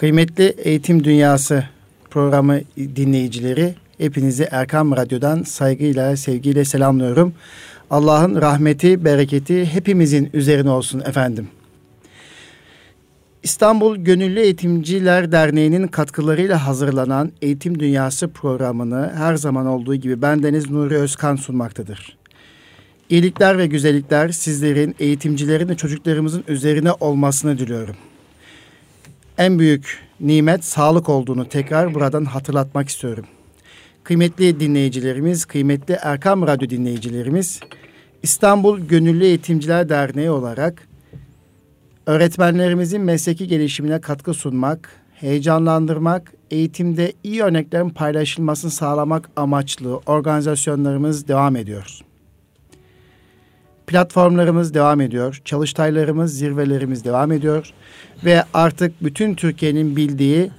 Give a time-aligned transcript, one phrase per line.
[0.00, 1.64] Kıymetli Eğitim Dünyası
[2.10, 7.32] programı dinleyicileri, hepinizi Erkam Radyo'dan saygıyla, sevgiyle selamlıyorum.
[7.90, 11.48] Allah'ın rahmeti, bereketi hepimizin üzerine olsun efendim.
[13.42, 20.96] İstanbul Gönüllü Eğitimciler Derneği'nin katkılarıyla hazırlanan Eğitim Dünyası programını her zaman olduğu gibi bendeniz Nuri
[20.96, 22.16] Özkan sunmaktadır.
[23.10, 27.96] İyilikler ve güzellikler sizlerin, eğitimcilerin ve çocuklarımızın üzerine olmasını diliyorum
[29.40, 33.24] en büyük nimet sağlık olduğunu tekrar buradan hatırlatmak istiyorum.
[34.04, 37.60] Kıymetli dinleyicilerimiz, kıymetli Erkam Radyo dinleyicilerimiz,
[38.22, 40.88] İstanbul Gönüllü Eğitimciler Derneği olarak
[42.06, 52.00] öğretmenlerimizin mesleki gelişimine katkı sunmak, heyecanlandırmak, eğitimde iyi örneklerin paylaşılmasını sağlamak amaçlı organizasyonlarımız devam ediyor.
[53.90, 57.72] Platformlarımız devam ediyor, çalıştaylarımız, zirvelerimiz devam ediyor
[58.24, 60.50] ve artık bütün Türkiye'nin bildiği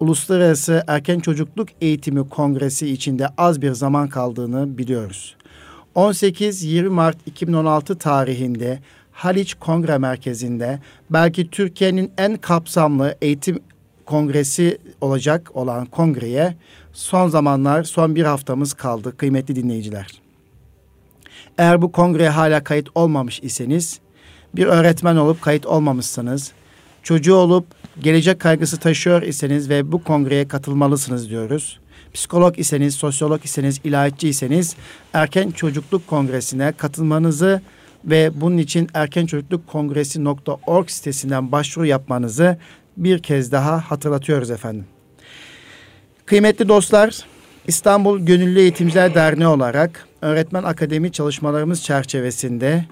[0.00, 5.36] Uluslararası Erken Çocukluk Eğitimi Kongresi içinde az bir zaman kaldığını biliyoruz.
[5.96, 8.78] 18-20 Mart 2016 tarihinde
[9.12, 10.78] Haliç Kongre Merkezi'nde
[11.10, 13.58] belki Türkiye'nin en kapsamlı eğitim
[14.06, 16.56] kongresi olacak olan kongreye
[16.92, 20.25] son zamanlar son bir haftamız kaldı kıymetli dinleyiciler.
[21.58, 24.00] Eğer bu kongreye hala kayıt olmamış iseniz
[24.56, 26.52] bir öğretmen olup kayıt olmamışsınız
[27.06, 27.66] çocuğu olup
[28.00, 31.80] gelecek kaygısı taşıyor iseniz ve bu kongreye katılmalısınız diyoruz.
[32.14, 34.76] Psikolog iseniz, sosyolog iseniz, ilahiyatçı iseniz
[35.14, 37.60] erken çocukluk kongresine katılmanızı
[38.04, 42.58] ve bunun için erken çocukluk kongresi.org sitesinden başvuru yapmanızı
[42.96, 44.84] bir kez daha hatırlatıyoruz efendim.
[46.26, 47.26] Kıymetli dostlar,
[47.66, 52.84] İstanbul Gönüllü Eğitimciler Derneği olarak öğretmen akademi çalışmalarımız çerçevesinde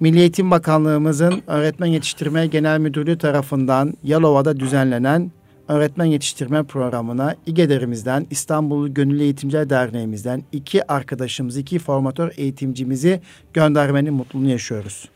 [0.00, 5.30] Milli Eğitim Bakanlığımızın Öğretmen Yetiştirme Genel Müdürlüğü tarafından Yalova'da düzenlenen
[5.68, 13.20] öğretmen yetiştirme programına İGEDER'imizden, İstanbul Gönüllü Eğitimciler Derneğimizden iki arkadaşımız, iki formatör eğitimcimizi
[13.54, 15.08] göndermenin mutluluğunu yaşıyoruz.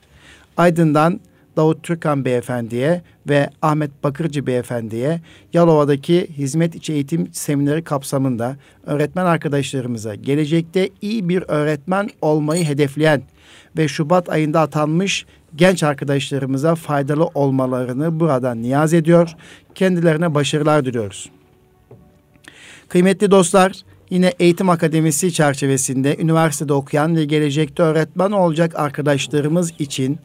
[0.56, 1.20] Aydın'dan
[1.56, 5.20] Davut Türkan Beyefendi'ye ve Ahmet Bakırcı Beyefendi'ye
[5.52, 13.22] Yalova'daki hizmet içi eğitim semineri kapsamında öğretmen arkadaşlarımıza gelecekte iyi bir öğretmen olmayı hedefleyen
[13.76, 15.26] ve Şubat ayında atanmış
[15.56, 19.36] genç arkadaşlarımıza faydalı olmalarını buradan niyaz ediyor.
[19.74, 21.30] Kendilerine başarılar diliyoruz.
[22.88, 23.72] Kıymetli dostlar,
[24.10, 30.18] yine eğitim akademisi çerçevesinde üniversitede okuyan ve gelecekte öğretmen olacak arkadaşlarımız için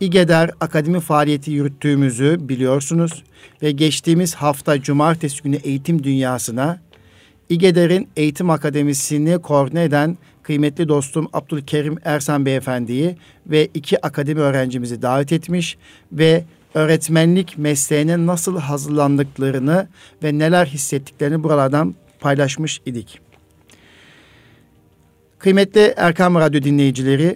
[0.00, 3.22] İGEDER akademi faaliyeti yürüttüğümüzü biliyorsunuz
[3.62, 6.80] ve geçtiğimiz hafta cumartesi günü eğitim dünyasına
[7.48, 13.16] İGEDER'in eğitim akademisini koordine eden kıymetli dostum Abdülkerim Ersan Beyefendi'yi
[13.46, 15.78] ve iki akademi öğrencimizi davet etmiş
[16.12, 16.44] ve
[16.74, 19.88] öğretmenlik mesleğine nasıl hazırlandıklarını
[20.22, 23.20] ve neler hissettiklerini buralardan paylaşmış idik.
[25.38, 27.34] Kıymetli Erkam Radyo dinleyicileri,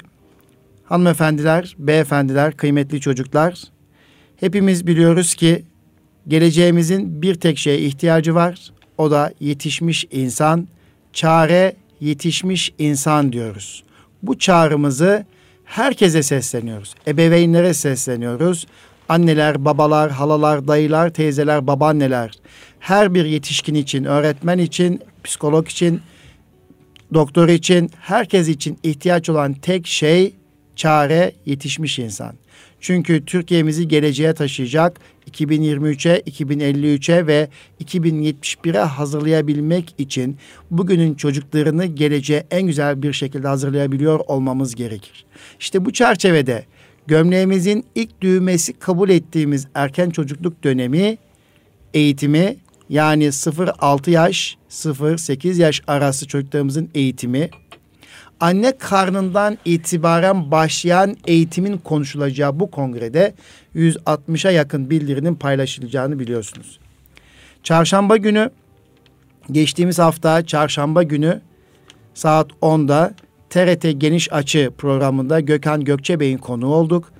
[0.93, 3.63] hanımefendiler, beyefendiler, kıymetli çocuklar,
[4.37, 5.63] hepimiz biliyoruz ki
[6.29, 8.73] geleceğimizin bir tek şeye ihtiyacı var.
[8.99, 10.69] O da yetişmiş insan,
[11.13, 13.85] çare yetişmiş insan diyoruz.
[14.23, 15.27] Bu çağrımızı
[15.65, 16.95] herkese sesleniyoruz.
[17.07, 18.67] Ebeveynlere sesleniyoruz.
[19.09, 22.33] Anneler, babalar, halalar, dayılar, teyzeler, babaanneler.
[22.81, 26.01] Her bir yetişkin için, öğretmen için, psikolog için,
[27.15, 30.35] doktor için, herkes için ihtiyaç olan tek şey
[30.77, 32.35] çare yetişmiş insan.
[32.81, 35.01] Çünkü Türkiye'mizi geleceğe taşıyacak
[35.31, 37.49] 2023'e, 2053'e ve
[37.85, 40.37] 2071'e hazırlayabilmek için
[40.71, 45.25] bugünün çocuklarını geleceğe en güzel bir şekilde hazırlayabiliyor olmamız gerekir.
[45.61, 46.65] İşte bu çerçevede
[47.07, 51.19] gömleğimizin ilk düğmesi kabul ettiğimiz erken çocukluk dönemi
[51.95, 52.57] eğitimi
[52.89, 57.51] yani 0-6 yaş 0-8 yaş arası çocuklarımızın eğitimi
[58.43, 63.35] anne karnından itibaren başlayan eğitimin konuşulacağı bu kongrede
[63.77, 66.79] 160'a yakın bildirinin paylaşılacağını biliyorsunuz.
[67.63, 68.51] Çarşamba günü
[69.53, 71.41] geçtiğimiz hafta çarşamba günü
[72.15, 73.15] saat 10'da
[73.51, 77.13] TRT Geniş Açı programında Gökhan Gökçe Bey'in konuğu olduk.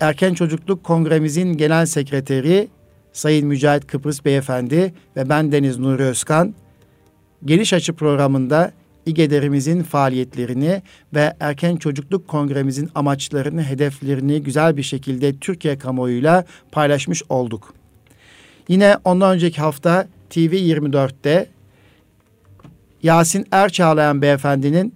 [0.00, 2.68] Erken Çocukluk Kongremizin Genel Sekreteri
[3.12, 6.54] Sayın Mücahit Kıbrıs Beyefendi ve ben Deniz Nuri Özkan
[7.44, 8.72] Geniş Açı programında
[9.06, 10.82] İGEDER'imizin faaliyetlerini
[11.14, 17.74] ve Erken Çocukluk Kongremizin amaçlarını, hedeflerini güzel bir şekilde Türkiye kamuoyuyla paylaşmış olduk.
[18.68, 21.46] Yine ondan önceki hafta TV24'te
[23.02, 24.94] Yasin Erçağlayan beyefendinin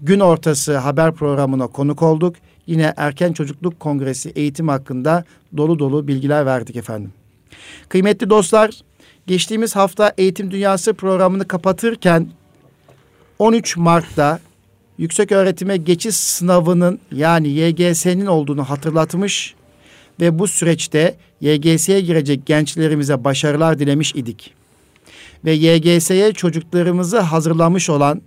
[0.00, 2.36] gün ortası haber programına konuk olduk.
[2.66, 5.24] Yine Erken Çocukluk Kongresi eğitim hakkında
[5.56, 7.12] dolu dolu bilgiler verdik efendim.
[7.88, 8.80] Kıymetli dostlar,
[9.26, 12.28] geçtiğimiz hafta Eğitim Dünyası programını kapatırken
[13.38, 14.40] 13 Mart'ta
[14.98, 19.54] yüksek öğretime geçiş sınavının yani YGS'nin olduğunu hatırlatmış
[20.20, 24.54] ve bu süreçte YGS'ye girecek gençlerimize başarılar dilemiş idik.
[25.44, 28.22] Ve YGS'ye çocuklarımızı hazırlamış olan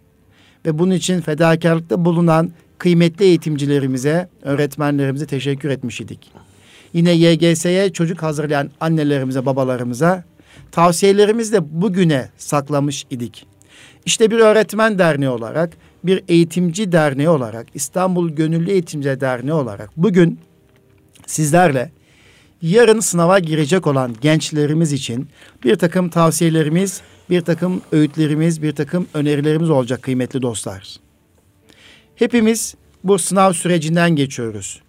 [0.65, 6.31] ve bunun için fedakarlıkta bulunan kıymetli eğitimcilerimize, öğretmenlerimize teşekkür etmiş idik.
[6.93, 10.23] Yine YGS'ye çocuk hazırlayan annelerimize, babalarımıza
[10.71, 13.45] tavsiyelerimizi de bugüne saklamış idik.
[14.05, 20.39] İşte bir öğretmen derneği olarak, bir eğitimci derneği olarak, İstanbul Gönüllü Eğitimci Derneği olarak bugün
[21.25, 21.91] sizlerle
[22.61, 25.29] yarın sınava girecek olan gençlerimiz için
[25.63, 30.95] bir takım tavsiyelerimiz, bir takım öğütlerimiz, bir takım önerilerimiz olacak kıymetli dostlar.
[32.15, 34.81] Hepimiz bu sınav sürecinden geçiyoruz.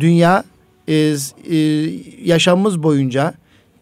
[0.00, 0.44] Dünya
[0.88, 0.94] e,
[1.50, 1.56] e,
[2.24, 3.34] yaşamımız boyunca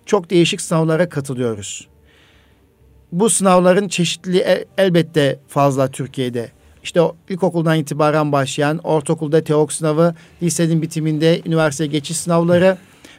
[0.06, 1.88] çok değişik sınavlara katılıyoruz.
[3.14, 6.48] Bu sınavların çeşitli el, elbette fazla Türkiye'de.
[6.82, 12.76] İşte ilkokuldan itibaren başlayan ortaokulda TEOK sınavı, lisenin bitiminde üniversite geçiş sınavları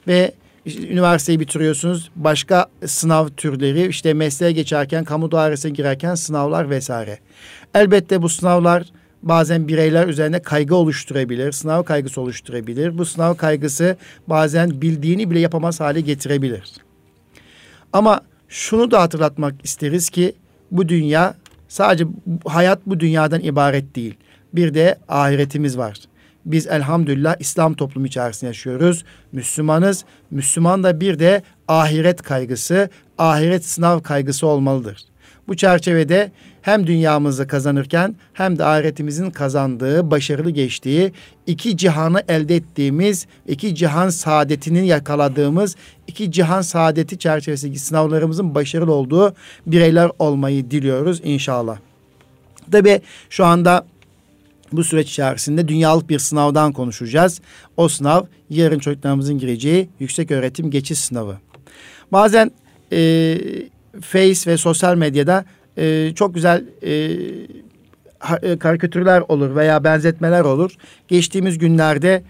[0.07, 0.31] ve
[0.65, 2.11] işte üniversiteyi bitiriyorsunuz.
[2.15, 7.19] Başka sınav türleri işte mesleğe geçerken, kamu dairesine girerken sınavlar vesaire.
[7.75, 8.83] Elbette bu sınavlar
[9.23, 12.97] bazen bireyler üzerine kaygı oluşturabilir, sınav kaygısı oluşturabilir.
[12.97, 16.73] Bu sınav kaygısı bazen bildiğini bile yapamaz hale getirebilir.
[17.93, 18.21] Ama
[18.55, 20.35] şunu da hatırlatmak isteriz ki
[20.71, 21.35] bu dünya
[21.67, 22.05] sadece
[22.45, 24.15] hayat bu dünyadan ibaret değil.
[24.53, 25.97] Bir de ahiretimiz var.
[26.45, 29.05] Biz elhamdülillah İslam toplumu içerisinde yaşıyoruz.
[29.31, 30.05] Müslümanız.
[30.31, 34.97] Müslüman da bir de ahiret kaygısı, ahiret sınav kaygısı olmalıdır.
[35.47, 36.31] Bu çerçevede
[36.61, 41.11] hem dünyamızı kazanırken hem de ahiretimizin kazandığı, başarılı geçtiği,
[41.47, 45.75] iki cihanı elde ettiğimiz, iki cihan saadetinin yakaladığımız,
[46.07, 49.33] iki cihan saadeti çerçevesindeki sınavlarımızın başarılı olduğu
[49.67, 51.77] bireyler olmayı diliyoruz inşallah.
[52.71, 53.85] Tabi şu anda
[54.71, 57.41] bu süreç içerisinde dünyalık bir sınavdan konuşacağız.
[57.77, 61.37] O sınav yarın çocuklarımızın gireceği yüksek öğretim geçiş sınavı.
[62.11, 62.51] Bazen
[62.91, 63.37] e,
[64.01, 65.45] Face ve sosyal medyada
[65.77, 66.91] e, çok güzel e,
[68.41, 70.71] e, karikatürler olur veya benzetmeler olur.
[71.07, 72.23] Geçtiğimiz günlerde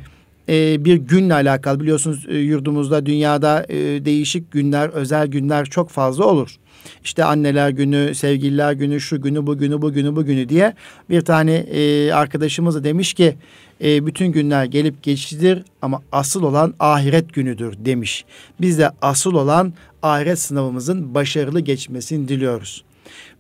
[0.50, 6.26] e, bir günle alakalı biliyorsunuz e, yurdumuzda dünyada e, değişik günler, özel günler çok fazla
[6.26, 6.56] olur.
[7.04, 10.74] İşte anneler günü, sevgililer günü, şu günü, bu günü, bu günü, bu günü diye
[11.10, 13.36] bir tane e, arkadaşımız da demiş ki
[13.84, 18.26] e, bütün günler gelip geçicidir ama asıl olan ahiret günüdür demiş.
[18.62, 19.74] Biz de asıl olan
[20.06, 22.84] ahiret sınavımızın başarılı geçmesini diliyoruz.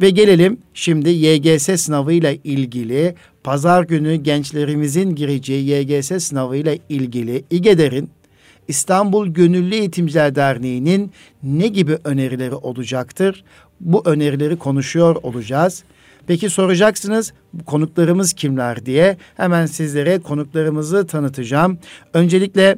[0.01, 8.09] Ve gelelim şimdi YGS sınavıyla ilgili pazar günü gençlerimizin gireceği YGS sınavıyla ilgili İGEDER'in
[8.67, 11.11] İstanbul Gönüllü Eğitimciler Derneği'nin
[11.43, 13.43] ne gibi önerileri olacaktır?
[13.79, 15.83] Bu önerileri konuşuyor olacağız.
[16.27, 17.33] Peki soracaksınız
[17.65, 21.77] konuklarımız kimler diye hemen sizlere konuklarımızı tanıtacağım.
[22.13, 22.77] Öncelikle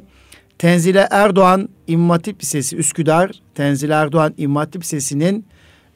[0.58, 5.46] Tenzile Erdoğan İmam Hatip Lisesi Üsküdar, Tenzile Erdoğan İmam Hatip Lisesi'nin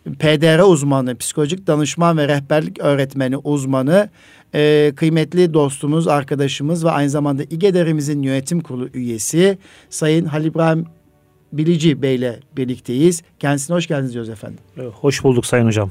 [0.04, 4.08] PDR uzmanı, psikolojik danışman ve rehberlik öğretmeni uzmanı,
[4.54, 9.58] e, kıymetli dostumuz, arkadaşımız ve aynı zamanda İGEDER'imizin yönetim kurulu üyesi
[9.90, 10.86] Sayın Halil İbrahim
[11.52, 13.22] Bilici Bey ile birlikteyiz.
[13.38, 14.58] Kendisine hoş geldiniz diyoruz efendim.
[14.92, 15.90] Hoş bulduk Sayın Hocam.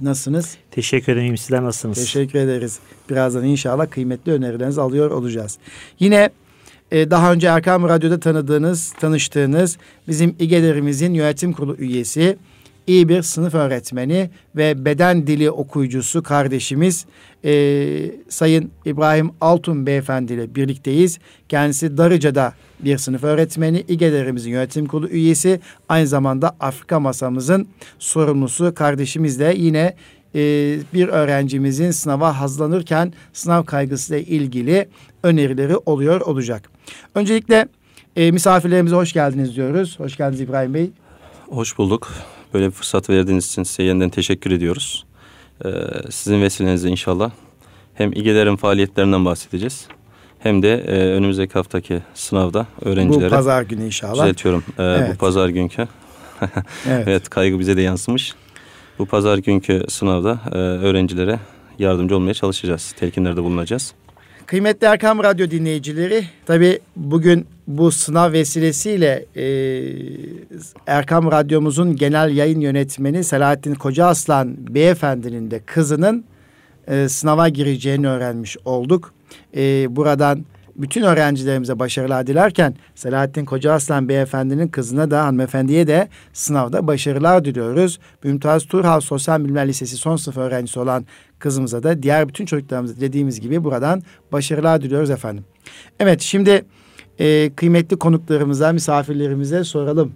[0.00, 0.56] Nasılsınız?
[0.70, 1.36] Teşekkür ederim.
[1.36, 1.98] Sizler nasılsınız?
[1.98, 2.78] Teşekkür ederiz.
[3.10, 5.58] Birazdan inşallah kıymetli önerilerinizi alıyor olacağız.
[6.00, 6.30] Yine
[6.94, 12.36] e, daha önce Erkam Radyo'da tanıdığınız, tanıştığınız bizim İGEDER'imizin yönetim kurulu üyesi,
[12.86, 17.06] iyi bir sınıf öğretmeni ve beden dili okuyucusu kardeşimiz
[17.44, 17.52] e,
[18.28, 21.18] Sayın İbrahim Altun Beyefendi ile birlikteyiz.
[21.48, 29.40] Kendisi Darıca'da bir sınıf öğretmeni, İGEDER'imizin yönetim kurulu üyesi, aynı zamanda Afrika masamızın sorumlusu kardeşimiz
[29.40, 29.94] de yine
[30.34, 30.40] e,
[30.94, 34.88] bir öğrencimizin sınava hazırlanırken sınav kaygısıyla ilgili
[35.22, 36.73] önerileri oluyor olacak.
[37.14, 37.68] Öncelikle
[38.16, 40.00] e, misafirlerimize hoş geldiniz diyoruz.
[40.00, 40.90] Hoş geldiniz İbrahim Bey.
[41.48, 42.12] Hoş bulduk.
[42.54, 45.04] Böyle bir fırsat verdiğiniz için size yeniden teşekkür ediyoruz.
[45.64, 45.68] Ee,
[46.10, 47.30] sizin vesilenizle inşallah
[47.94, 49.86] hem İGEDER'in faaliyetlerinden bahsedeceğiz.
[50.38, 53.30] Hem de e, önümüzdeki haftaki sınavda öğrencilere...
[53.30, 54.14] Bu pazar günü inşallah.
[54.14, 54.64] Düzeltiyorum.
[54.78, 55.14] E, evet.
[55.14, 55.88] Bu pazar günkü.
[56.86, 57.08] evet.
[57.08, 58.34] evet kaygı bize de yansımış.
[58.98, 61.38] Bu pazar günkü sınavda e, öğrencilere
[61.78, 62.92] yardımcı olmaya çalışacağız.
[62.98, 63.94] Telkinlerde bulunacağız.
[64.46, 69.44] Kıymetli Erkam Radyo dinleyicileri, tabi bugün bu sınav vesilesiyle e,
[70.86, 76.24] Erkam Radyomuzun genel yayın yönetmeni Selahattin Koca Aslan beyefendinin de kızının
[76.88, 79.14] e, sınava gireceğini öğrenmiş olduk.
[79.56, 80.44] E, buradan
[80.76, 87.98] bütün öğrencilerimize başarılar dilerken Selahattin Koca Aslan Beyefendinin kızına da hanımefendiye de sınavda başarılar diliyoruz.
[88.24, 91.06] Mümtaz Turhal Sosyal Bilimler Lisesi son sınıf öğrencisi olan
[91.38, 94.02] kızımıza da diğer bütün çocuklarımıza dediğimiz gibi buradan
[94.32, 95.44] başarılar diliyoruz efendim.
[96.00, 96.64] Evet şimdi
[97.18, 100.12] e, kıymetli konuklarımıza, misafirlerimize soralım.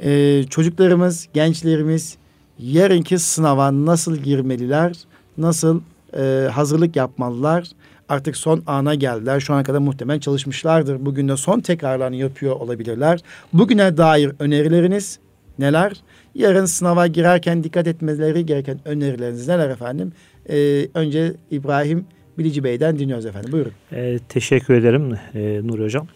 [0.00, 2.16] E, çocuklarımız, gençlerimiz
[2.58, 4.96] yarınki sınava nasıl girmeliler,
[5.38, 5.80] nasıl
[6.16, 7.68] e, hazırlık yapmalılar?
[8.08, 9.40] Artık son ana geldiler.
[9.40, 11.06] Şu ana kadar muhtemelen çalışmışlardır.
[11.06, 13.20] Bugün de son tekrarlarını yapıyor olabilirler.
[13.52, 15.18] Bugüne dair önerileriniz
[15.58, 15.92] neler?
[16.34, 20.12] Yarın sınava girerken dikkat etmeleri gereken önerileriniz neler efendim?
[20.48, 22.06] Ee, önce İbrahim
[22.38, 23.52] Bilici Bey'den dinliyoruz efendim.
[23.52, 23.72] Buyurun.
[23.92, 26.06] E, teşekkür ederim e, Nuri Hocam.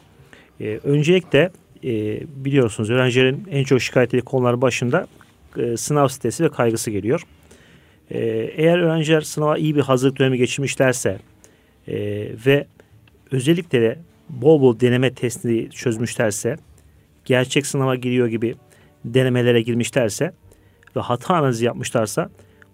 [0.60, 1.50] E, öncelikle
[1.84, 5.06] e, biliyorsunuz öğrencilerin en çok şikayet ettiği konuların başında
[5.56, 7.22] e, sınav stresi ve kaygısı geliyor.
[8.10, 8.18] E,
[8.56, 11.18] eğer öğrenciler sınava iyi bir hazırlık dönemi geçirmişlerse
[11.88, 11.96] e,
[12.46, 12.66] ve
[13.32, 16.56] özellikle de bol bol deneme testini çözmüşlerse
[17.24, 18.54] gerçek sınava giriyor gibi
[19.04, 20.32] denemelere girmişlerse
[20.96, 22.30] ve hata analizi yapmışlarsa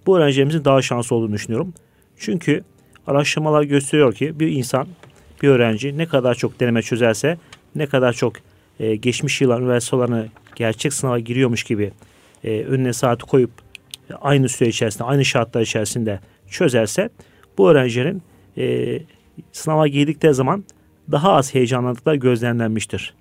[0.06, 1.74] bu öğrencilerimizin daha şanslı olduğunu düşünüyorum.
[2.18, 2.64] Çünkü
[3.06, 4.86] araştırmalar gösteriyor ki bir insan,
[5.42, 7.38] bir öğrenci ne kadar çok deneme çözerse,
[7.74, 8.32] ne kadar çok
[8.80, 11.92] e, geçmiş yıllar üniversitelerine gerçek sınava giriyormuş gibi
[12.44, 13.50] e, önüne saati koyup
[14.10, 17.08] e, aynı süre içerisinde, aynı şartlar içerisinde çözerse
[17.58, 18.22] bu öğrencilerin
[18.58, 18.98] e,
[19.52, 20.64] sınava girdikleri zaman
[21.12, 23.14] daha az heyecanlandıkları gözlemlenmiştir.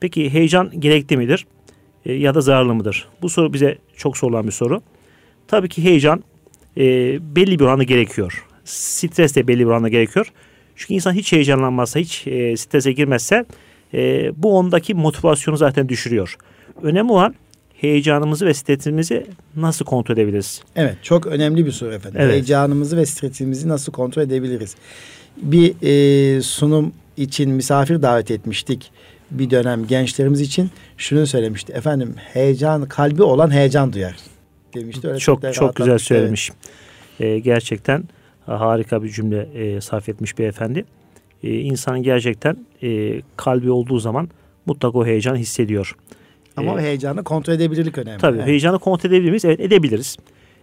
[0.00, 1.46] Peki heyecan gerekli midir
[2.06, 3.08] e, ya da zararlı mıdır?
[3.22, 4.82] Bu soru bize çok sorulan bir soru.
[5.48, 6.24] Tabii ki heyecan
[6.76, 6.84] e,
[7.36, 8.46] belli bir oranda gerekiyor.
[8.64, 10.32] Stres de belli bir oranda gerekiyor.
[10.76, 13.44] Çünkü insan hiç heyecanlanmazsa, hiç e, strese girmezse
[13.94, 16.36] e, bu ondaki motivasyonu zaten düşürüyor.
[16.82, 17.34] Önemli olan
[17.82, 20.62] heyecanımızı ve stresimizi nasıl kontrol edebiliriz?
[20.76, 22.20] Evet çok önemli bir soru efendim.
[22.20, 22.32] Evet.
[22.32, 24.74] Heyecanımızı ve stresimizi nasıl kontrol edebiliriz?
[25.36, 28.90] Bir e, sunum için misafir davet etmiştik
[29.30, 31.72] bir dönem gençlerimiz için şunu söylemişti.
[31.72, 34.16] Efendim heyecan kalbi olan heyecan duyar
[34.74, 35.08] demişti.
[35.08, 36.50] Öyle çok çok güzel söylemiş.
[37.20, 38.04] E, gerçekten
[38.46, 40.84] harika bir cümle e, sarf etmiş beyefendi.
[41.42, 44.28] E, insan gerçekten e, kalbi olduğu zaman
[44.66, 45.96] mutlaka o heyecan hissediyor.
[46.56, 48.18] Ama E, heyecanı kontrol edebilirlik önemli.
[48.20, 48.46] Tabii Evet.
[48.46, 49.44] heyecanı kontrol edebilir miyiz?
[49.44, 50.16] Evet edebiliriz.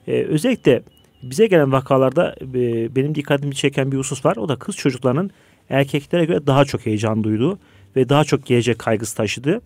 [0.07, 0.81] Ee, özellikle
[1.23, 4.35] bize gelen vakalarda e, benim dikkatimi çeken bir husus var.
[4.37, 5.31] O da kız çocuklarının
[5.69, 7.59] erkeklere göre daha çok heyecan duyduğu
[7.95, 9.61] ve daha çok gelecek kaygısı taşıdığı.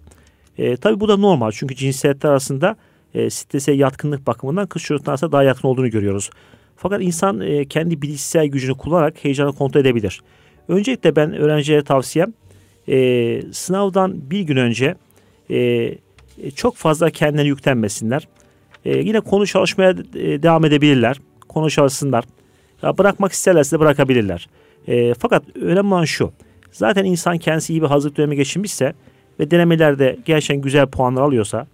[0.57, 2.75] E, tabii bu da normal çünkü cinsiyetler arasında
[3.13, 6.29] e, strese yatkınlık bakımından kız çocuklar arasında daha yatkın olduğunu görüyoruz.
[6.75, 10.21] Fakat insan e, kendi bilişsel gücünü kullanarak heyecanı kontrol edebilir.
[10.67, 12.33] Öncelikle ben öğrencilere tavsiyem
[12.89, 14.95] e, sınavdan bir gün önce
[15.51, 15.89] e,
[16.41, 18.27] e, çok fazla kendilerine yüklenmesinler.
[18.85, 21.19] E, yine konu çalışmaya e, devam edebilirler.
[21.49, 22.23] Konu çalışsınlar.
[22.97, 24.49] Bırakmak isterlerse de bırakabilirler.
[25.19, 26.31] Fakat önemli olan şu.
[26.71, 28.93] Zaten insan kendisi iyi bir hazırlık dönemi geçirmişse
[29.39, 31.67] ve denemelerde gerçekten güzel puanlar alıyorsa,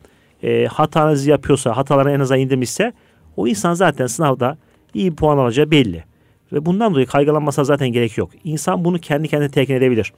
[0.43, 2.93] e, hata analizi yapıyorsa, hatalarını en azından indirmişse
[3.37, 4.57] o insan zaten sınavda
[4.93, 6.03] iyi bir puan alacağı belli.
[6.53, 8.31] Ve bundan dolayı kaygılanmasına zaten gerek yok.
[8.43, 10.13] İnsan bunu kendi kendine telkin edebilir.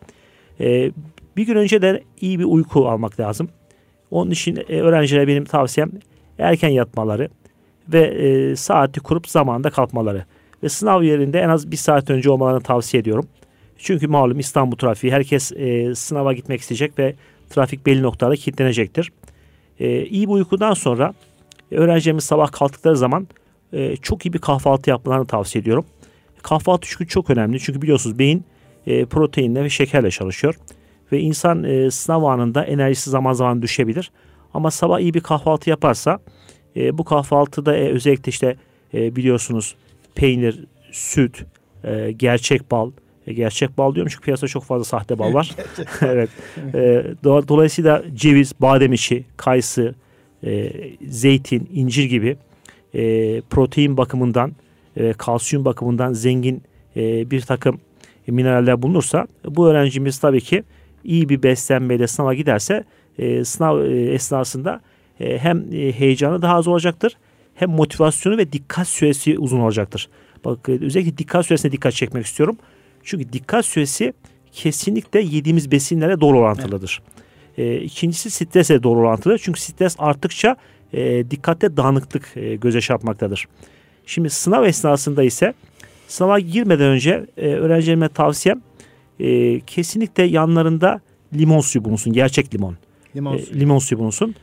[0.60, 0.92] E,
[1.38, 3.50] bir gün önce de iyi bir uyku almak lazım.
[4.12, 5.92] Onun için e, öğrencilere benim tavsiyem
[6.40, 7.30] erken yatmaları
[7.88, 10.26] ve e, saati kurup zamanında kalkmaları.
[10.64, 13.28] Ve sınav yerinde en az bir saat önce olmalarını tavsiye ediyorum.
[13.78, 17.16] Çünkü malum İstanbul trafiği herkes e, sınava gitmek isteyecek ve
[17.50, 19.12] trafik belli noktalarda kilitlenecektir.
[19.80, 21.14] E, iyi bir uykudan sonra
[21.72, 23.28] e, öğrencilerimiz sabah kalktıkları zaman
[23.74, 25.86] e, çok iyi bir kahvaltı yapmalarını tavsiye ediyorum.
[26.44, 27.60] Kahvaltı çünkü çok önemli.
[27.60, 28.44] Çünkü biliyorsunuz beyin
[28.88, 30.56] e, proteinle ve şekerle çalışıyor.
[31.12, 34.12] Ve insan e, sınav anında enerjisi zaman zaman düşebilir.
[34.54, 36.20] Ama sabah iyi bir kahvaltı yaparsa
[36.76, 38.56] e, bu kahvaltıda e, özellikle işte
[38.94, 39.76] e, biliyorsunuz
[40.16, 41.46] peynir, süt,
[41.84, 42.92] e, gerçek bal,
[43.28, 45.56] e, gerçek bal diyorum çünkü piyasada çok fazla sahte bal var.
[46.02, 46.30] evet.
[46.74, 46.78] E,
[47.24, 49.96] do- dolayısıyla ceviz, badem içi, kayısı,
[50.44, 50.72] e,
[51.08, 52.38] zeytin, incir gibi
[52.94, 54.52] e, protein bakımından,
[54.98, 56.64] e, kalsiyum bakımından zengin
[56.96, 57.80] e, bir takım
[58.28, 60.64] mineraller bulunursa bu öğrencimiz tabii ki
[61.04, 62.84] iyi bir beslenmeyle sınava giderse
[63.20, 64.82] e, sınav e, esnasında
[65.20, 67.18] e, hem e, heyecanı daha az olacaktır
[67.56, 70.10] hem motivasyonu ve dikkat süresi uzun olacaktır.
[70.46, 72.58] Bak e, özellikle dikkat süresine dikkat çekmek istiyorum.
[73.04, 74.14] Çünkü dikkat süresi
[74.52, 77.02] kesinlikle yediğimiz besinlere doğru orantılıdır.
[77.58, 79.38] E, ikincisi stresle doğru orantılı.
[79.38, 80.56] Çünkü stres arttıkça
[80.94, 83.48] e, dikkatte dağınıklık e, göze çarpmaktadır.
[84.06, 85.54] Şimdi sınav esnasında ise
[86.08, 88.62] sınava girmeden önce e, öğrencilerime tavsiyem
[89.22, 91.02] e, kesinlikle yanlarında
[91.38, 92.14] limon suyu bulunsun.
[92.14, 92.76] Gerçek limon.
[93.16, 93.60] Limon E, suyu.
[93.60, 94.36] limon suyu bulunsun.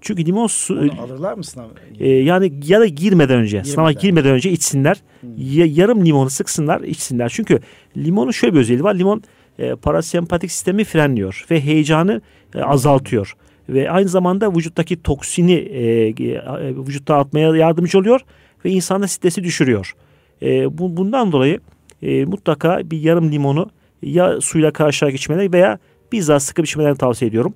[0.00, 1.66] Çünkü limon su Onu alırlar mı sınav?
[2.00, 4.08] e, yani ya da girmeden önce, sınava Girmeden.
[4.08, 5.02] girmeden önce içsinler.
[5.36, 7.28] Ya, yarım limonu sıksınlar, içsinler.
[7.34, 7.58] Çünkü
[7.96, 8.94] limonun şöyle bir özelliği var.
[8.98, 9.22] Limon
[9.58, 12.20] e, parasempatik sistemi frenliyor ve heyecanı
[12.54, 13.36] e, azaltıyor.
[13.68, 18.20] Ve aynı zamanda vücuttaki toksini e, e, vücutta atmaya yardımcı oluyor
[18.64, 19.94] ve insanda stresi düşürüyor.
[20.42, 21.60] E, bu, bundan dolayı
[22.02, 23.70] e, mutlaka bir yarım limonu
[24.02, 25.78] ya suyla karşılayarak içmeleri veya
[26.12, 27.54] bizzat sıkıp içmelerini tavsiye ediyorum.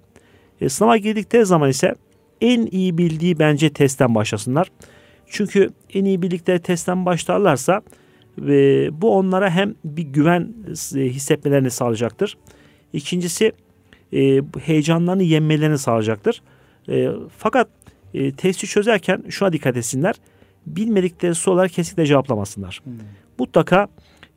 [0.61, 1.95] E, sınava girdikleri zaman ise
[2.41, 4.69] en iyi bildiği bence testten başlasınlar.
[5.27, 7.83] Çünkü en iyi bildikleri testten başlarlarsa
[8.49, 10.55] e, bu onlara hem bir güven
[10.97, 12.39] e, hissetmelerini sağlayacaktır.
[12.93, 13.53] İkincisi
[14.13, 16.43] e, heyecanlarını yenmelerini sağlayacaktır.
[16.89, 17.69] E, fakat
[18.15, 20.15] e, testi çözerken şuna dikkat etsinler.
[20.67, 22.81] Bilmedikleri soruları kesinlikle cevaplamasınlar.
[22.85, 22.93] Hmm.
[23.39, 23.89] Mutlaka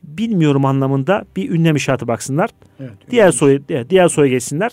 [0.03, 2.49] bilmiyorum anlamında bir ünlem işareti baksınlar.
[2.79, 4.71] Evet, diğer soru diğer soruya geçsinler.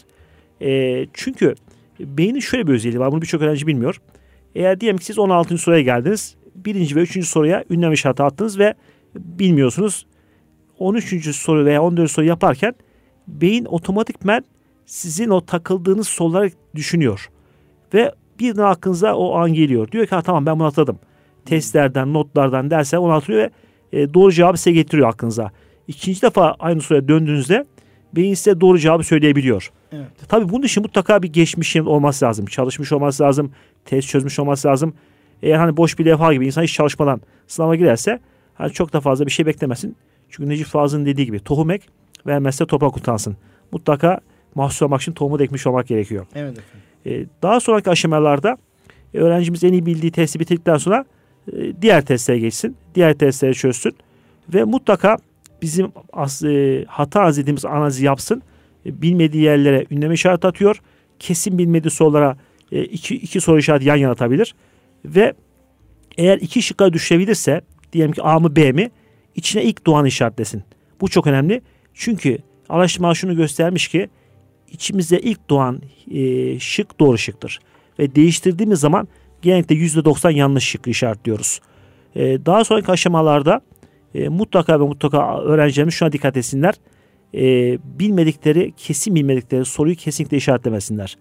[0.62, 1.54] E, çünkü
[2.00, 3.12] beynin şöyle bir özelliği var.
[3.12, 4.00] Bunu birçok öğrenci bilmiyor.
[4.54, 5.58] Eğer diyelim ki siz 16.
[5.58, 6.36] soruya geldiniz.
[6.54, 8.74] Birinci ve üçüncü soruya ünlem işareti attınız ve
[9.14, 10.06] bilmiyorsunuz.
[10.78, 11.36] 13.
[11.36, 12.10] soru veya 14.
[12.10, 12.74] soru yaparken
[13.28, 14.44] beyin otomatikmen
[14.86, 17.30] sizin o takıldığınız soruları düşünüyor.
[17.94, 19.92] Ve birden aklınıza o an geliyor.
[19.92, 20.98] Diyor ki ha, tamam ben bunu atladım.
[21.44, 23.50] Testlerden, notlardan, dersler onu hatırlıyor ve
[23.92, 25.50] e, doğru cevabı size getiriyor aklınıza.
[25.88, 27.66] İkinci defa aynı soruya döndüğünüzde
[28.16, 29.72] beyin size doğru cevabı söyleyebiliyor.
[29.92, 30.06] Evet.
[30.28, 32.46] Tabii bunun için mutlaka bir geçmişin olması lazım.
[32.46, 33.50] Çalışmış olması lazım.
[33.84, 34.94] Test çözmüş olması lazım.
[35.42, 38.20] Eğer hani boş bir levha gibi insan hiç çalışmadan sınava girerse
[38.54, 39.96] hani çok da fazla bir şey beklemesin.
[40.30, 41.86] Çünkü Necip Fazıl'ın dediği gibi tohum ek
[42.26, 43.36] vermezse toprak utansın.
[43.72, 44.20] Mutlaka
[44.54, 46.26] mahsul olmak için tohumu ekmiş olmak gerekiyor.
[46.34, 46.80] Evet efendim.
[47.06, 48.56] Ee, daha sonraki aşamalarda
[49.14, 51.04] e, öğrencimiz en iyi bildiği testi bitirdikten sonra
[51.82, 52.76] diğer testlere geçsin.
[52.94, 53.96] Diğer testleri çözsün.
[54.54, 55.16] Ve mutlaka
[55.62, 58.42] bizim as, e, hata arz ettiğimiz analizi yapsın.
[58.86, 60.82] E, bilmediği yerlere ünleme işareti atıyor.
[61.18, 62.36] Kesin bilmediği sorulara
[62.72, 64.54] e, iki, iki soru işareti yan yana atabilir.
[65.04, 65.34] Ve
[66.18, 67.60] eğer iki şıkka düşebilirse
[67.92, 68.90] diyelim ki A mı B mi
[69.34, 70.62] içine ilk doğan işaretlesin.
[71.00, 71.62] Bu çok önemli.
[71.94, 72.38] Çünkü
[72.68, 74.08] araştırma şunu göstermiş ki
[74.72, 77.60] içimizde ilk doğan e, şık doğru şıktır.
[77.98, 79.08] Ve değiştirdiğimiz zaman
[79.46, 81.60] genellikle %90 yanlış işaretliyoruz.
[82.16, 83.60] E, daha sonraki aşamalarda
[84.14, 86.74] e, mutlaka ve mutlaka öğrencilerimiz şuna dikkat etsinler.
[87.34, 87.42] E,
[87.98, 91.16] bilmedikleri, kesin bilmedikleri soruyu kesinlikle işaretlemesinler.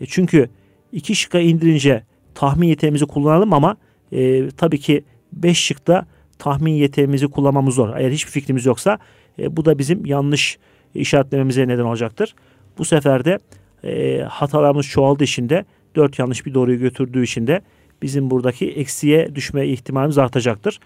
[0.00, 0.48] E, çünkü
[0.92, 2.02] iki şıkka indirince
[2.34, 3.76] tahmin yeteneğimizi kullanalım ama
[4.12, 6.06] e, tabii ki beş şıkta
[6.38, 7.96] tahmin yeteneğimizi kullanmamız zor.
[7.96, 8.98] Eğer hiçbir fikrimiz yoksa
[9.38, 10.58] e, bu da bizim yanlış
[10.94, 12.34] işaretlememize neden olacaktır.
[12.78, 13.38] Bu sefer de
[13.84, 15.64] e, hatalarımız çoğaldığı için de
[15.98, 17.60] dört yanlış bir doğruyu götürdüğü için de
[18.02, 20.80] bizim buradaki eksiye düşme ihtimalimiz artacaktır.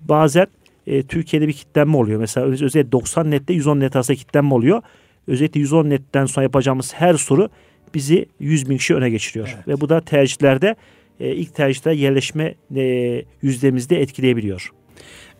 [0.00, 0.46] Bazen
[0.86, 2.20] e, Türkiye'de bir kitlenme oluyor.
[2.20, 4.82] Mesela özellikle 90 nette 110 net arasında kitlenme oluyor.
[5.26, 7.48] Özellikle 110 netten sonra yapacağımız her soru
[7.94, 9.52] bizi 100 bin kişi öne geçiriyor.
[9.54, 9.68] Evet.
[9.68, 10.76] Ve bu da tercihlerde
[11.20, 14.72] e, ilk tercihte yerleşme e, yüzdemizde etkileyebiliyor.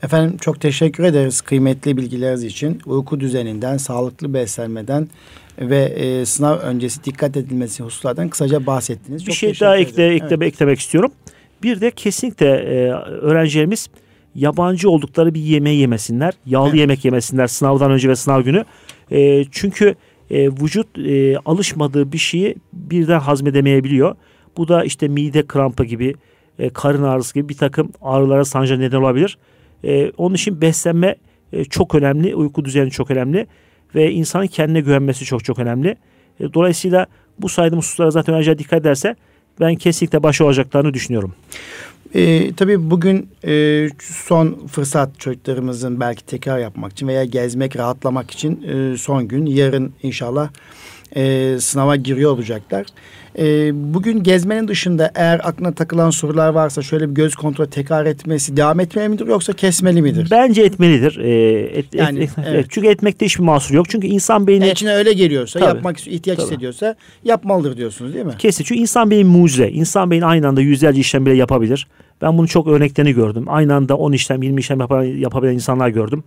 [0.02, 2.80] Efendim çok teşekkür ederiz kıymetli bilgileriniz için.
[2.86, 5.08] Uyku düzeninden, sağlıklı beslenmeden
[5.58, 9.24] ve e, sınav öncesi dikkat edilmesi hususlardan kısaca bahsettiniz.
[9.24, 10.42] Çok bir şey daha ekle, ekle, evet.
[10.42, 11.12] eklemek istiyorum.
[11.62, 13.88] Bir de kesinlikle e, öğrencilerimiz
[14.34, 16.34] yabancı oldukları bir yemeği yemesinler.
[16.46, 16.78] Yağlı evet.
[16.78, 18.64] yemek yemesinler sınavdan önce ve sınav günü.
[19.10, 19.94] E, çünkü
[20.30, 24.16] e, vücut e, alışmadığı bir şeyi birden hazmedemeyebiliyor.
[24.56, 26.14] Bu da işte mide krampı gibi,
[26.58, 29.38] e, karın ağrısı gibi bir takım ağrılara sanca neden olabilir.
[29.84, 31.16] E, onun için beslenme
[31.52, 33.46] e, çok önemli, uyku düzeni çok önemli
[33.94, 35.96] ve insanın kendine güvenmesi çok çok önemli.
[36.40, 37.06] E, dolayısıyla
[37.38, 39.16] bu saydığım hususlara zaten önce dikkat ederse
[39.60, 41.34] ben kesinlikle başı olacaklarını düşünüyorum.
[42.14, 48.62] E, tabii bugün e, son fırsat çocuklarımızın belki tekrar yapmak için veya gezmek, rahatlamak için
[48.62, 49.46] e, son gün.
[49.46, 50.50] Yarın inşallah
[51.16, 52.86] e, sınava giriyor olacaklar.
[53.38, 58.56] E, bugün gezmenin dışında eğer aklına takılan sorular varsa şöyle bir göz kontrol tekrar etmesi
[58.56, 60.28] devam etmeli midir yoksa kesmeli midir?
[60.30, 61.18] Bence etmelidir.
[61.18, 62.66] E, et, yani, et, evet.
[62.68, 63.86] Çünkü etmekte hiçbir mahsur yok.
[63.88, 64.64] Çünkü insan beyni...
[64.64, 66.46] E, içine öyle geliyorsa, tabii, yapmak ihtiyaç tabii.
[66.46, 68.34] hissediyorsa yapmalıdır diyorsunuz değil mi?
[68.38, 68.64] Kesin.
[68.64, 69.70] Çünkü insan beyni mucize.
[69.70, 71.86] İnsan beyni aynı anda yüzlerce işlem bile yapabilir.
[72.22, 73.44] Ben bunu çok örneklerini gördüm.
[73.48, 74.78] Aynı anda 10 işlem, 20 işlem
[75.20, 76.24] yapabilen insanlar gördüm.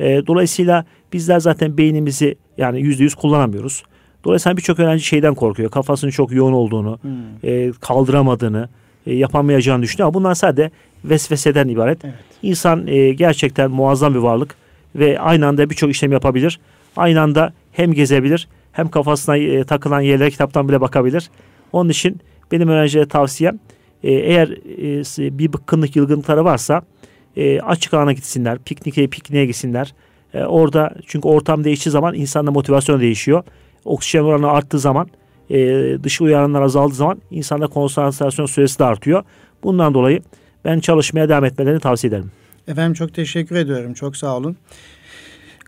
[0.00, 3.82] E, dolayısıyla bizler zaten beynimizi yani yüzde yüz kullanamıyoruz.
[4.24, 5.70] Dolayısıyla birçok öğrenci şeyden korkuyor.
[5.70, 7.10] Kafasının çok yoğun olduğunu, hmm.
[7.50, 8.68] e, kaldıramadığını,
[9.06, 10.08] e, yapamayacağını düşünüyor.
[10.08, 10.70] Ama bunlar sadece
[11.04, 12.04] vesveseden ibaret.
[12.04, 12.14] Evet.
[12.42, 14.54] İnsan e, gerçekten muazzam bir varlık
[14.96, 16.60] ve aynı anda birçok işlem yapabilir.
[16.96, 21.30] Aynı anda hem gezebilir hem kafasına e, takılan yerlere kitaptan bile bakabilir.
[21.72, 22.20] Onun için
[22.52, 23.58] benim öğrencilere tavsiyem
[24.02, 24.48] e, eğer
[25.18, 26.82] e, bir bıkkınlık yılgınlıkları varsa
[27.36, 29.94] e, açık alana gitsinler, pikniğe, pikniğe gitsinler.
[30.34, 33.44] E, orada çünkü ortam değiştiği zaman insanda motivasyon değişiyor
[33.84, 35.08] oksijen oranı arttığı zaman
[35.50, 35.58] e,
[36.02, 39.22] dış uyaranlar azaldığı zaman insanda konsantrasyon süresi de artıyor.
[39.62, 40.22] Bundan dolayı
[40.64, 42.30] ben çalışmaya devam etmelerini tavsiye ederim.
[42.68, 43.94] Efendim çok teşekkür ediyorum.
[43.94, 44.56] Çok sağ olun.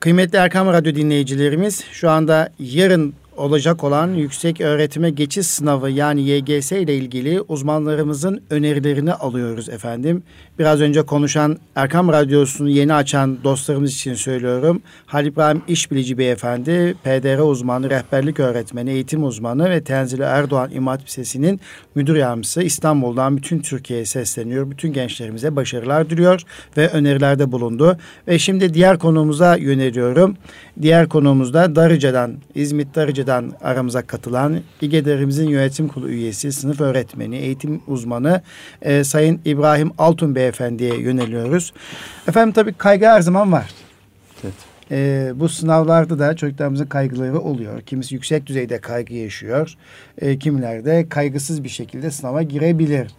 [0.00, 6.72] Kıymetli Erkam Radyo dinleyicilerimiz şu anda yarın olacak olan yüksek öğretime geçiş sınavı yani YGS
[6.72, 10.22] ile ilgili uzmanlarımızın önerilerini alıyoruz efendim.
[10.62, 14.82] Biraz önce konuşan Erkam Radyosu'nu yeni açan dostlarımız için söylüyorum.
[15.06, 21.60] Halil İbrahim İşbilici Beyefendi, PDR uzmanı, rehberlik öğretmeni, eğitim uzmanı ve Tenzili Erdoğan İmam Lisesi'nin
[21.94, 24.70] müdür yardımcısı İstanbul'dan bütün Türkiye'ye sesleniyor.
[24.70, 26.42] Bütün gençlerimize başarılar diliyor
[26.76, 27.96] ve önerilerde bulundu.
[28.28, 30.36] Ve şimdi diğer konumuza yöneliyorum.
[30.82, 38.42] Diğer konumuzda Darıca'dan, İzmit Darıca'dan aramıza katılan İGEDER'imizin yönetim kurulu üyesi, sınıf öğretmeni, eğitim uzmanı
[38.82, 41.72] e, Sayın İbrahim Altun Beyefendi'ye yöneliyoruz.
[42.28, 43.70] Efendim tabii kaygı her zaman var.
[44.44, 44.54] Evet.
[44.90, 47.80] E, bu sınavlarda da çocuklarımızın kaygıları oluyor.
[47.80, 49.74] Kimisi yüksek düzeyde kaygı yaşıyor.
[50.18, 53.10] E, kimiler de kaygısız bir şekilde sınava girebilir.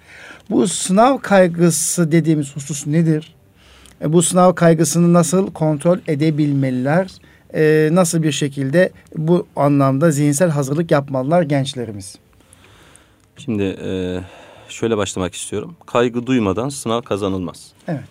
[0.49, 3.35] Bu sınav kaygısı dediğimiz husus nedir?
[4.01, 7.11] E, bu sınav kaygısını nasıl kontrol edebilmeliler?
[7.55, 12.15] E, nasıl bir şekilde bu anlamda zihinsel hazırlık yapmalılar gençlerimiz?
[13.37, 14.19] Şimdi e,
[14.73, 15.75] şöyle başlamak istiyorum.
[15.85, 17.71] Kaygı duymadan sınav kazanılmaz.
[17.87, 18.03] Evet.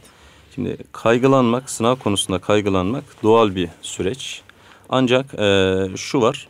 [0.54, 4.42] Şimdi kaygılanmak, sınav konusunda kaygılanmak doğal bir süreç.
[4.88, 6.48] Ancak e, şu var,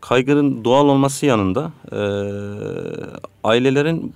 [0.00, 1.98] kaygının doğal olması yanında e,
[3.44, 4.14] ailelerin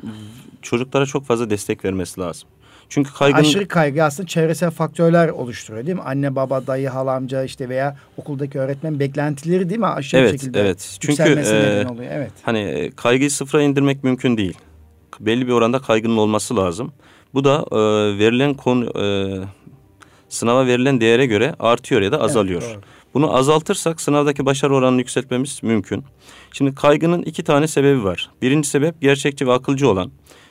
[0.63, 2.49] çocuklara çok fazla destek vermesi lazım.
[2.89, 3.41] Çünkü kaygının...
[3.43, 6.03] Aşırı kaygı aslında çevresel faktörler oluşturuyor değil mi?
[6.03, 9.87] Anne, baba, dayı, halamca işte veya okuldaki öğretmen beklentileri değil mi?
[9.87, 10.97] Aşırı Evet, şekilde evet.
[11.01, 12.11] Çünkü, e, oluyor.
[12.13, 12.33] Evet.
[12.43, 14.59] Hani e, kaygıyı sıfıra indirmek mümkün değil.
[15.21, 16.93] Belli bir oranda kaygının olması lazım.
[17.35, 17.79] Bu da e,
[18.19, 19.05] verilen konu e,
[20.29, 22.63] sınava verilen değere göre artıyor ya da azalıyor.
[22.65, 22.83] Evet, doğru.
[23.15, 26.05] Bunu azaltırsak sınavdaki başarı oranını yükseltmemiz mümkün.
[26.53, 28.31] Şimdi kaygının iki tane sebebi var.
[28.43, 30.11] Birinci sebep gerçekçi ve akılcı olan.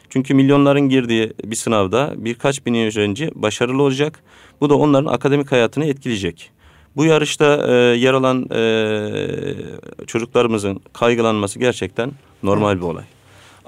[0.10, 4.24] Çünkü milyonların girdiği bir sınavda birkaç bin öğrenci başarılı olacak.
[4.62, 6.52] Bu da onların akademik hayatını etkileyecek.
[6.96, 12.12] Bu yarışta e, yer alan e, çocuklarımızın kaygılanması gerçekten
[12.44, 13.04] normal bir olay.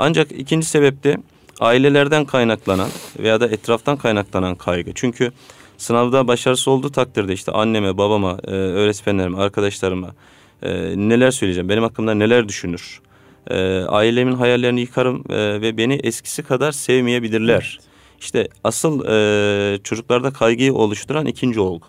[0.03, 1.17] Ancak ikinci sebep de
[1.59, 4.91] ailelerden kaynaklanan veya da etraftan kaynaklanan kaygı.
[4.95, 5.31] Çünkü
[5.77, 10.15] sınavda başarısız olduğu takdirde işte anneme, babama, e, öğretmenlerime, arkadaşlarıma
[10.63, 13.01] e, neler söyleyeceğim, benim hakkımda neler düşünür.
[13.47, 17.79] E, ailemin hayallerini yıkarım e, ve beni eskisi kadar sevmeyebilirler.
[18.19, 21.85] İşte asıl e, çocuklarda kaygıyı oluşturan ikinci olgu.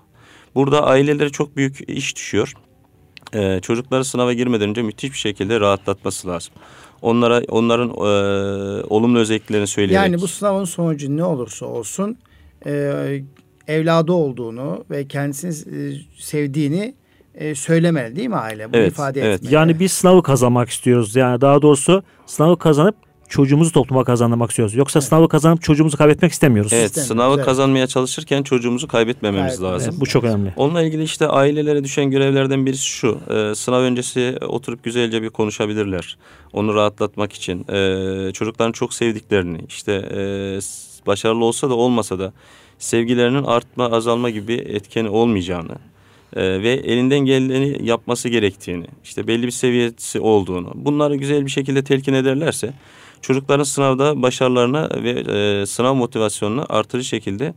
[0.54, 2.54] Burada ailelere çok büyük iş düşüyor.
[3.34, 6.54] Ee, çocukları sınava girmeden önce müthiş bir şekilde rahatlatması lazım.
[7.02, 10.04] Onlara onların e, olumlu özelliklerini söyleyerek.
[10.04, 12.16] Yani bu sınavın sonucu ne olursa olsun
[12.66, 13.22] e,
[13.68, 16.94] evladı olduğunu ve kendisini e, sevdiğini
[17.34, 18.72] e, söylemeli değil mi aile?
[18.72, 19.36] Bu Evet, ifade evet.
[19.36, 19.54] etmeli.
[19.54, 21.16] Yani biz sınavı kazanmak istiyoruz.
[21.16, 22.94] Yani daha doğrusu sınavı kazanıp
[23.32, 24.74] çocuğumuzu topluma kazandırmak istiyoruz.
[24.74, 26.72] Yoksa sınavı kazanıp çocuğumuzu kaybetmek istemiyoruz.
[26.72, 27.44] Evet, Sistem, sınavı güzel.
[27.44, 30.00] kazanmaya çalışırken çocuğumuzu kaybetmememiz Kaybetmememiz lazım.
[30.00, 30.52] Bu çok önemli.
[30.56, 33.18] Onunla ilgili işte ailelere düşen görevlerden birisi şu.
[33.30, 36.16] e, sınav öncesi oturup güzelce bir konuşabilirler.
[36.52, 37.66] Onu rahatlatmak için.
[37.68, 40.20] E, çocukların çok sevdiklerini, işte e,
[41.06, 42.32] başarılı olsa da olmasa da
[42.78, 45.74] sevgilerinin artma, azalma gibi etkeni olmayacağını
[46.36, 51.84] e, ve elinden geleni yapması gerektiğini, işte belli bir seviyesi olduğunu, bunları güzel bir şekilde
[51.84, 52.72] telkin ederlerse
[53.22, 57.54] çocukların sınavda başarılarına ve e, sınav motivasyonuna artırıcı şekilde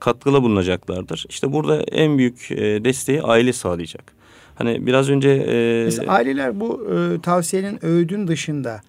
[0.00, 1.26] katkıda bulunacaklardır.
[1.28, 4.12] İşte burada en büyük e, desteği aile sağlayacak.
[4.54, 8.80] Hani biraz önce e, Mesela aileler bu e, tavsiyenin öğüdün dışında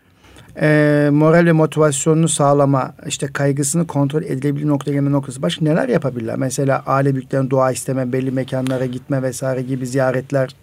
[0.61, 5.41] e, moral ve motivasyonunu sağlama, işte kaygısını kontrol edilebilir noktaya gelme noktası.
[5.41, 6.35] Başka neler yapabilirler?
[6.35, 10.55] Mesela aile büyüklerin dua isteme, belli mekanlara gitme vesaire gibi ziyaretler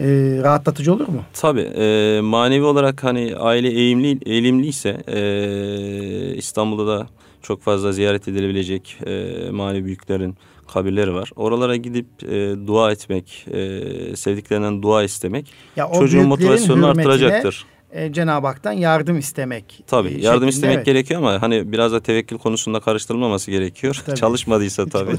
[0.00, 0.06] e,
[0.42, 1.22] rahatlatıcı olur mu?
[1.32, 7.06] tabii e, manevi olarak hani aile eğimli eğilimliyse e, İstanbul'da da
[7.42, 10.36] çok fazla ziyaret edilebilecek e, manevi büyüklerin
[10.72, 11.30] kabirleri var.
[11.36, 17.66] Oralara gidip e, dua etmek, e, sevdiklerinden dua istemek Ya çocuğun motivasyonunu hürmetine, artıracaktır.
[17.92, 19.84] E, Cenab-ı Hak'tan yardım istemek.
[19.86, 20.86] Tabii e, yardım şeklinde, istemek evet.
[20.86, 24.02] gerekiyor ama hani biraz da tevekkül konusunda karıştırılmaması gerekiyor.
[24.06, 24.16] Tabii.
[24.20, 25.16] Çalışmadıysa tabii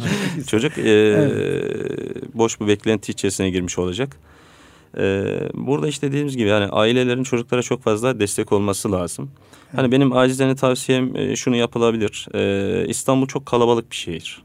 [0.48, 1.30] çocuk e,
[2.34, 4.18] boş bir beklenti içerisine girmiş olacak.
[5.00, 9.32] E, burada işte dediğimiz gibi yani ailelerin çocuklara çok fazla destek olması lazım.
[9.76, 12.28] Hani benim acizane tavsiyem e, şunu yapılabilir.
[12.34, 14.42] E, İstanbul çok kalabalık bir şehir.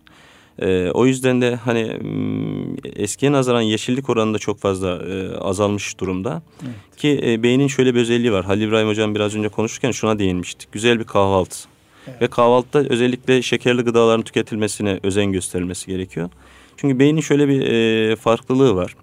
[0.59, 6.01] E, o yüzden de hani m, eskiye nazaran yeşillik oranı da çok fazla e, azalmış
[6.01, 6.43] durumda.
[6.97, 8.45] Ki e, beynin şöyle bir özelliği var.
[8.45, 10.73] Halil İbrahim Hocam biraz önce konuşurken şuna değinmiştik.
[10.73, 11.57] Güzel bir kahvaltı.
[12.21, 16.31] Ve kahvaltıda özellikle şekerli gıdaların tüketilmesine özen gösterilmesi gerekiyor.
[16.77, 18.97] Çünkü beynin şöyle bir e, farklılığı var.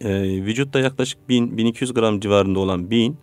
[0.00, 3.16] E, vücutta yaklaşık 1000-1200 gram civarında olan beyin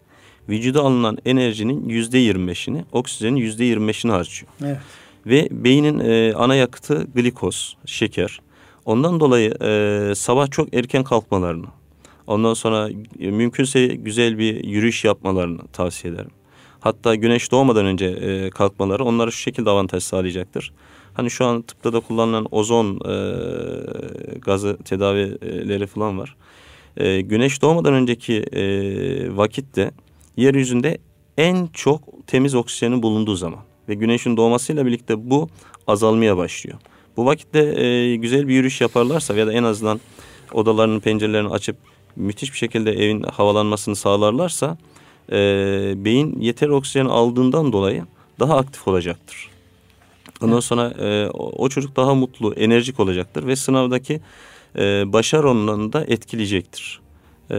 [0.49, 4.51] vücuda alınan enerjinin %25'ini, oksijenin %25'ini harcıyor.
[4.65, 4.77] Evet.
[5.25, 8.39] Ve beynin e, ana yakıtı glikoz, şeker.
[8.85, 11.65] Ondan dolayı e, sabah çok erken kalkmalarını,
[12.27, 16.31] ondan sonra e, mümkünse güzel bir yürüyüş yapmalarını tavsiye ederim.
[16.79, 20.73] Hatta güneş doğmadan önce e, kalkmaları onlara şu şekilde avantaj sağlayacaktır.
[21.13, 23.15] Hani şu an tıpta da kullanılan ozon e,
[24.39, 26.35] gazı tedavileri falan var.
[26.97, 28.63] E, güneş doğmadan önceki e,
[29.37, 29.91] vakitte
[30.37, 30.97] yeryüzünde
[31.37, 35.49] en çok temiz oksijenin bulunduğu zaman ve güneşin doğmasıyla birlikte bu
[35.87, 36.77] azalmaya başlıyor.
[37.17, 39.99] Bu vakitte e, güzel bir yürüyüş yaparlarsa ya da en azından
[40.53, 41.75] odalarının pencerelerini açıp
[42.15, 44.77] müthiş bir şekilde evin havalanmasını sağlarlarsa
[45.31, 45.35] e,
[46.05, 48.03] beyin yeter oksijen aldığından dolayı
[48.39, 49.49] daha aktif olacaktır.
[50.41, 54.21] Ondan sonra e, o çocuk daha mutlu, enerjik olacaktır ve sınavdaki
[54.77, 57.01] e, başarı oranını da etkileyecektir.
[57.51, 57.55] E,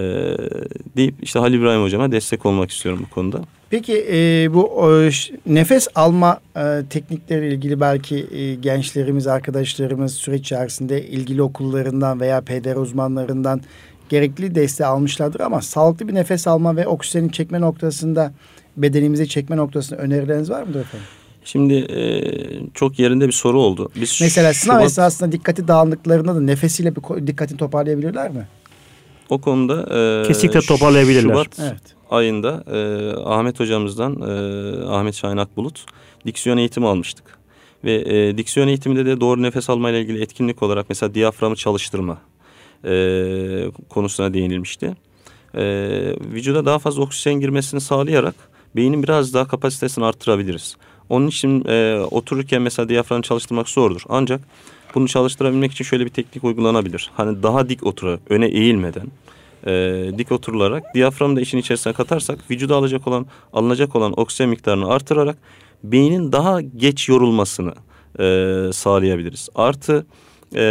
[0.96, 3.40] deyip işte Halil İbrahim hocama destek olmak istiyorum bu konuda.
[3.70, 5.10] Peki e, bu o,
[5.46, 12.76] nefes alma e, teknikleriyle ilgili belki e, gençlerimiz, arkadaşlarımız süreç içerisinde ilgili okullarından veya peder
[12.76, 13.60] uzmanlarından
[14.08, 18.32] gerekli desteği almışlardır ama sağlıklı bir nefes alma ve oksijeni çekme noktasında
[18.76, 21.06] bedenimize çekme noktasında önerileriniz var mıdır efendim?
[21.44, 22.22] Şimdi e,
[22.74, 23.90] çok yerinde bir soru oldu.
[23.96, 24.86] Biz Mesela sınav Şubat...
[24.86, 28.48] esnasında dikkati dağınıklarında da nefesiyle bir dikkatini toparlayabilirler mi?
[29.28, 31.32] O konuda e, kesinlikle toparlayabilirler.
[31.34, 31.82] Şubat evet.
[32.10, 35.86] ayında e, Ahmet hocamızdan e, Ahmet Şahin Akbulut
[36.26, 37.24] diksiyon eğitimi almıştık.
[37.84, 42.18] Ve e, diksiyon eğitiminde de doğru nefes alma ile ilgili etkinlik olarak mesela diyaframı çalıştırma
[42.84, 44.96] e, konusuna değinilmişti.
[45.54, 45.62] E,
[46.32, 48.34] vücuda daha fazla oksijen girmesini sağlayarak
[48.76, 50.76] beynin biraz daha kapasitesini arttırabiliriz.
[51.08, 54.02] Onun için e, otururken mesela diyaframı çalıştırmak zordur.
[54.08, 54.40] Ancak
[54.94, 57.10] bunu çalıştırabilmek için şöyle bir teknik uygulanabilir.
[57.14, 59.06] Hani daha dik oturarak, öne eğilmeden
[59.66, 59.72] e,
[60.18, 65.36] dik oturularak diyaframı da işin içerisine katarsak vücuda alacak olan, alınacak olan oksijen miktarını artırarak
[65.84, 67.72] beynin daha geç yorulmasını
[68.18, 69.48] e, sağlayabiliriz.
[69.54, 70.06] Artı
[70.54, 70.64] e,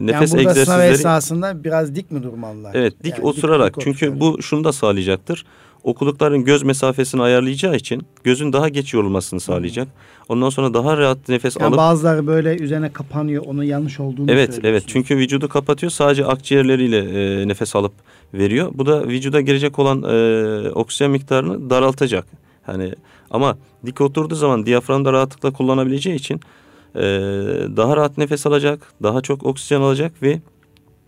[0.00, 0.92] nefes yani egzersizleri...
[0.92, 2.74] esnasında biraz dik mi durmalılar?
[2.74, 3.68] Evet dik yani oturarak.
[3.68, 4.38] Dik, dik Çünkü oturarak.
[4.38, 5.44] bu şunu da sağlayacaktır
[5.84, 9.88] okulukların göz mesafesini ayarlayacağı için gözün daha geç yorulmasını sağlayacak.
[10.28, 11.78] Ondan sonra daha rahat nefes yani alıp...
[11.78, 17.48] Bazıları böyle üzerine kapanıyor onun yanlış olduğunu Evet evet çünkü vücudu kapatıyor sadece akciğerleriyle e,
[17.48, 17.92] nefes alıp
[18.34, 18.70] veriyor.
[18.74, 22.26] Bu da vücuda girecek olan e, oksijen miktarını daraltacak.
[22.62, 22.94] Hani
[23.30, 26.40] ama dik oturduğu zaman diyafram da rahatlıkla kullanabileceği için
[26.94, 27.02] e,
[27.76, 30.40] daha rahat nefes alacak, daha çok oksijen alacak ve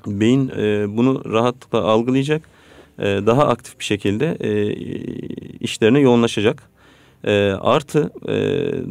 [0.07, 2.56] beyin e, bunu rahatlıkla algılayacak
[2.99, 4.73] daha aktif bir şekilde e,
[5.61, 6.63] işlerine yoğunlaşacak.
[7.25, 8.35] E, artı e,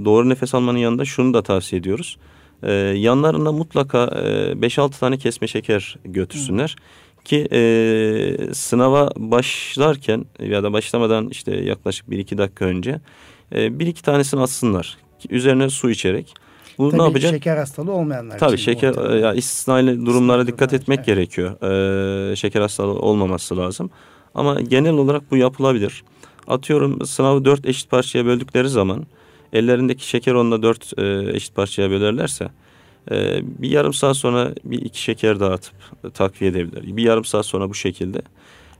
[0.05, 2.17] doğru nefes almanın yanında şunu da tavsiye ediyoruz.
[2.63, 6.75] E, yanlarında mutlaka e, 5-6 tane kesme şeker götürsünler.
[6.79, 7.23] Hı.
[7.23, 12.99] Ki e, sınava başlarken ya da başlamadan işte yaklaşık 1-2 dakika önce
[13.55, 14.97] e, bir iki tanesini atsınlar.
[15.29, 16.33] Üzerine su içerek.
[16.77, 17.31] Bu Tabii ne yapacak?
[17.31, 21.07] şeker hastalığı olmayanlar Tabii için şeker ya istisnai durumlara dikkat etmek evet.
[21.07, 21.61] gerekiyor.
[22.31, 23.89] Ee, şeker hastalığı olmaması lazım.
[24.35, 26.03] Ama genel olarak bu yapılabilir.
[26.47, 29.05] Atıyorum sınavı dört eşit parçaya böldükleri zaman
[29.53, 32.49] ellerindeki şeker onunla dört e, eşit parçaya bölerlerse
[33.11, 35.73] e, bir yarım saat sonra bir iki şeker dağıtıp
[36.13, 36.97] takviye edebilir.
[36.97, 38.21] Bir yarım saat sonra bu şekilde.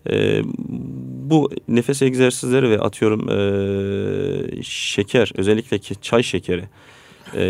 [0.10, 0.42] E,
[1.30, 6.64] bu nefes egzersizleri ve atıyorum e, şeker özellikle ki çay şekeri
[7.34, 7.46] e,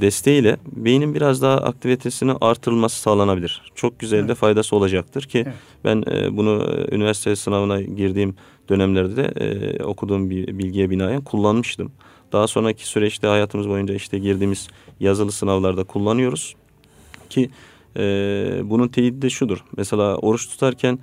[0.00, 3.62] desteğiyle beynin biraz daha aktivitesini artırılması sağlanabilir.
[3.74, 4.28] Çok güzel evet.
[4.28, 5.54] de faydası olacaktır ki evet.
[5.84, 8.36] ben e, bunu e, üniversite sınavına girdiğim
[8.68, 11.92] dönemlerde de e, okuduğum bir bilgiye binaen kullanmıştım.
[12.32, 14.68] Daha sonraki süreçte hayatımız boyunca işte girdiğimiz
[15.00, 16.54] yazılı sınavlarda kullanıyoruz
[17.30, 17.50] ki
[17.96, 18.00] e,
[18.64, 19.64] bunun teyidi de şudur.
[19.76, 20.98] Mesela oruç tutarken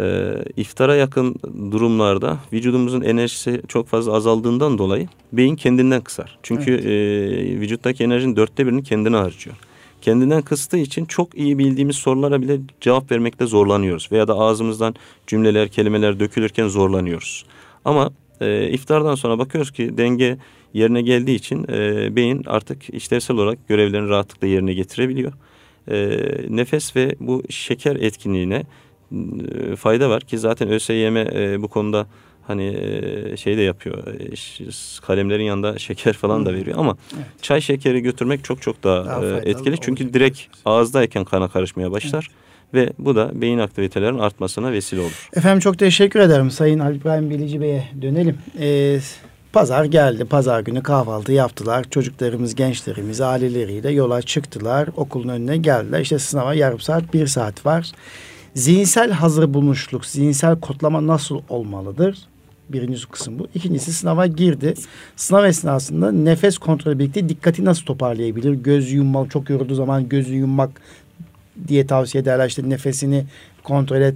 [0.00, 1.34] e, iftara yakın
[1.72, 6.38] durumlarda vücudumuzun enerjisi çok fazla azaldığından dolayı beyin kendinden kısar.
[6.42, 6.86] Çünkü evet.
[6.86, 9.56] e, vücuttaki enerjinin dörtte birini kendine harcıyor.
[10.02, 14.08] Kendinden kıstığı için çok iyi bildiğimiz sorulara bile cevap vermekte zorlanıyoruz.
[14.12, 14.94] Veya da ağzımızdan
[15.26, 17.44] cümleler, kelimeler dökülürken zorlanıyoruz.
[17.84, 20.38] Ama e, iftardan sonra bakıyoruz ki denge
[20.74, 25.32] yerine geldiği için e, beyin artık işlevsel olarak görevlerini rahatlıkla yerine getirebiliyor.
[25.88, 28.62] E, nefes ve bu şeker etkinliğine
[29.76, 32.06] fayda var ki zaten ÖSYM e, bu konuda
[32.46, 34.06] hani e, şey de yapıyor.
[34.06, 37.26] E, kalemlerin yanında şeker falan da veriyor ama evet.
[37.42, 39.76] çay şekeri götürmek çok çok daha, daha e, etkili.
[39.80, 42.28] Çünkü direkt ağızdayken kana karışmaya başlar.
[42.30, 42.42] Evet.
[42.74, 45.28] Ve bu da beyin aktivitelerinin artmasına vesile olur.
[45.36, 46.50] Efendim çok teşekkür ederim.
[46.50, 48.38] Sayın Ali İbrahim Bilici Bey'e dönelim.
[48.60, 48.98] Ee,
[49.52, 50.24] pazar geldi.
[50.24, 51.84] Pazar günü kahvaltı yaptılar.
[51.90, 54.88] Çocuklarımız, gençlerimiz aileleriyle yola çıktılar.
[54.96, 56.00] Okulun önüne geldiler.
[56.00, 57.92] İşte sınava yarım saat, bir saat var.
[58.54, 62.18] Zihinsel hazır bulmuşluk, zihinsel kodlama nasıl olmalıdır?
[62.68, 63.48] Birinci kısım bu.
[63.54, 64.74] İkincisi sınava girdi.
[65.16, 68.52] Sınav esnasında nefes kontrolü birlikte dikkati nasıl toparlayabilir?
[68.52, 70.70] Göz yummalı çok yorulduğu zaman gözü yummak
[71.68, 72.48] diye tavsiye ederler.
[72.48, 73.24] İşte nefesini
[73.62, 74.14] kontrol et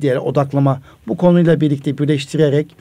[0.00, 0.82] diye odaklama.
[1.08, 2.76] Bu konuyla birlikte birleştirerek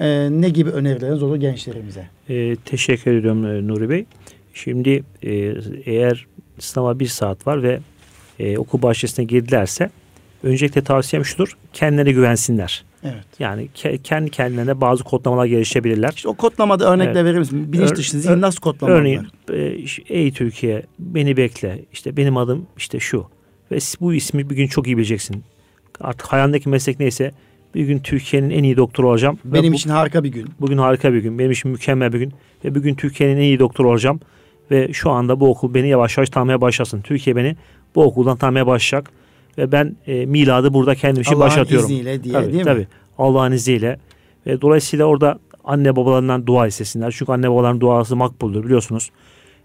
[0.00, 2.08] e, ne gibi önerileriniz olur gençlerimize?
[2.28, 4.04] E, teşekkür ediyorum e, Nuri Bey.
[4.54, 5.32] Şimdi e,
[5.84, 6.26] eğer
[6.58, 7.80] sınava bir saat var ve
[8.38, 9.90] e, okul bahçesine girdilerse
[10.44, 11.56] öncelikle tavsiyem şudur.
[11.72, 12.84] Kendilerine güvensinler.
[13.04, 13.24] Evet.
[13.38, 16.12] Yani ke- kendi kendilerine bazı kodlamalar geliştirebilirler.
[16.16, 17.24] İşte o kodlamada örnekler Evet.
[17.24, 17.72] verir misin?
[17.72, 19.00] Bilinç Ör- dışı zihin nasıl kodlamalar?
[19.00, 19.76] Örneğin e,
[20.08, 21.84] ey Türkiye beni bekle.
[21.92, 23.26] İşte benim adım işte şu.
[23.70, 25.44] Ve bu ismi bir gün çok iyi bileceksin.
[26.00, 27.32] Artık hayalindeki meslek neyse
[27.74, 29.38] bir gün Türkiye'nin en iyi doktoru olacağım.
[29.44, 30.46] Benim bu- için harika bir gün.
[30.60, 31.38] Bugün harika bir gün.
[31.38, 32.32] Benim için mükemmel bir gün.
[32.64, 34.20] Ve bugün Türkiye'nin en iyi doktoru olacağım.
[34.70, 37.00] Ve şu anda bu okul beni yavaş yavaş tanımaya başlasın.
[37.00, 37.56] Türkiye beni
[37.94, 39.10] bu okuldan tanımaya başlayacak.
[39.58, 41.90] Ve ben e, miladı burada kendim için Allah'ın başlatıyorum.
[41.90, 42.64] izniyle diye tabii, değil mi?
[42.64, 42.86] tabii.
[43.18, 43.98] Allah'ın izniyle.
[44.46, 47.14] Ve dolayısıyla orada anne babalarından dua istesinler.
[47.18, 49.10] Çünkü anne babaların duası makbuldür biliyorsunuz.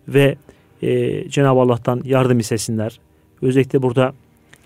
[0.07, 0.35] Ve
[0.81, 2.99] e, Cenab-ı Allah'tan yardım istesinler.
[3.41, 4.13] Özellikle burada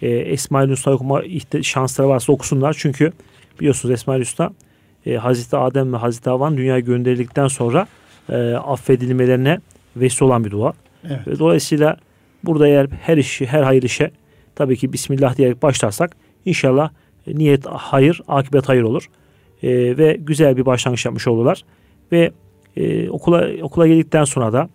[0.02, 1.22] e, Esma-ül Hüsna okuma
[1.62, 2.76] şansları varsa okusunlar.
[2.80, 3.12] Çünkü
[3.60, 4.54] biliyorsunuz Esma-ül Hüsna
[5.06, 7.88] e, Hazreti Adem ve Hazreti Havva'nın dünyaya gönderildikten sonra
[8.30, 9.60] e, affedilmelerine
[9.96, 10.74] vesile olan bir dua.
[11.08, 11.28] Evet.
[11.28, 11.98] Ve dolayısıyla
[12.44, 14.12] burada eğer her işi, her hayır işe
[14.56, 16.90] tabii ki Bismillah diyerek başlarsak inşallah
[17.28, 19.10] e, niyet hayır, akıbet hayır olur.
[19.64, 21.64] E, ve güzel bir başlangıç yapmış olurlar.
[22.12, 22.32] Ve
[22.78, 24.70] e, okula okula geldikten sonra da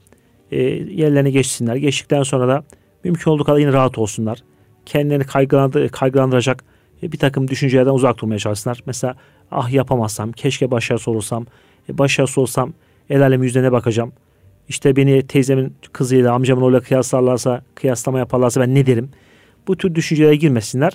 [0.51, 1.77] e, yerlerine geçsinler.
[1.77, 2.65] Geçtikten sonra da
[3.05, 4.39] mümkün olduğu kadar yine rahat olsunlar.
[4.87, 6.65] Kendilerini kaygılandır, kaygılandıracak
[7.03, 8.83] e, bir takım düşüncelerden uzak durmaya çalışsınlar.
[8.87, 9.17] Mesela
[9.51, 11.47] ah yapamazsam, keşke başarısız olursam,
[11.89, 12.73] e, başarısız olsam
[13.11, 14.13] el alemin yüzüne bakacağım.
[14.69, 19.11] İşte beni teyzemin kızıyla amcamın oğluyla kıyaslarlarsa, kıyaslama yaparlarsa ben ne derim?
[19.69, 20.93] Bu tür düşüncelere girmesinler.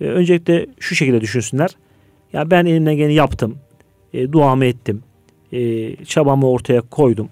[0.00, 1.70] E, öncelikle şu şekilde düşünsünler.
[2.32, 3.58] Ya ben elimden geleni yaptım.
[4.14, 5.02] E, duamı ettim.
[5.52, 7.28] E, çabamı ortaya koydum.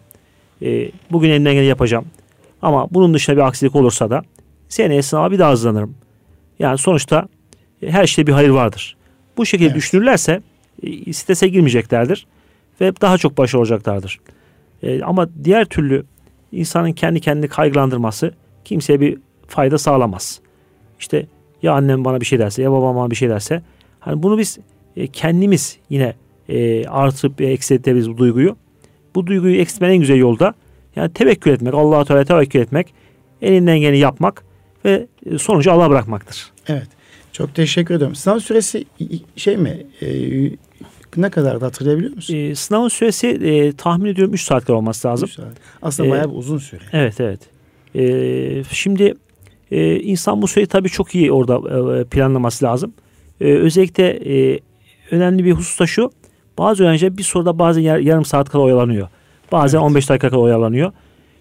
[0.63, 2.07] E, bugün elimden geleni yapacağım.
[2.63, 4.23] Ama bunun dışında bir aksilik olursa da
[4.69, 5.95] seneye sınava bir daha hazırlanırım.
[6.59, 7.29] Yani sonuçta
[7.83, 8.97] e, her şeyde bir hayır vardır.
[9.37, 9.77] Bu şekilde Evet.
[9.77, 10.43] düşünürlerse
[10.83, 12.27] e, strese girmeyeceklerdir
[12.81, 14.21] ve daha çok başarılı olacaklardır.
[14.83, 16.05] E, ama diğer türlü
[16.53, 20.41] insanın kendi kendini kaygılandırması kimseye bir fayda sağlamaz.
[21.01, 21.27] İşte
[21.63, 23.63] ya annem bana bir şey derse ya babam bana bir şey derse
[24.01, 24.59] hani bunu biz
[24.97, 26.15] e, kendimiz yine
[26.49, 28.57] e, artırıp e, eksiltebiliriz bu duyguyu.
[29.15, 30.55] Bu duyguyu eksiltmenin en güzel yolda
[30.97, 32.95] yani tevekkül etmek, Allah'a Teala tevekkül etmek,
[33.43, 34.45] elinden geleni yapmak
[34.85, 36.53] ve e, sonucu Allah'a bırakmaktır.
[36.69, 36.89] Evet.
[37.33, 38.15] Çok teşekkür ediyorum.
[38.15, 38.85] Sınav süresi
[39.37, 39.87] şey mi?
[40.03, 40.09] E,
[41.17, 42.35] ne kadar da hatırlayabiliyor musun?
[42.35, 45.29] E, sınavın süresi e, tahmin ediyorum 3 saat kadar olması lazım.
[45.29, 45.53] Üç saat.
[45.83, 46.81] Aslında Ee, bayağı bir uzun süre.
[46.93, 47.41] Evet evet.
[48.73, 49.15] Şimdi
[49.71, 51.55] e, insan bu süreyi tabii çok iyi orada
[52.01, 52.93] e, planlaması lazım.
[53.41, 54.61] E, özellikle e,
[55.11, 56.11] önemli bir husus da şu.
[56.59, 59.09] Bazı öğrenciler bir soruda bazen yar- yarım saat kadar oyalanıyor.
[59.53, 59.87] Bazen Evet.
[59.87, 60.93] 15 dakika kadar oyalanıyor.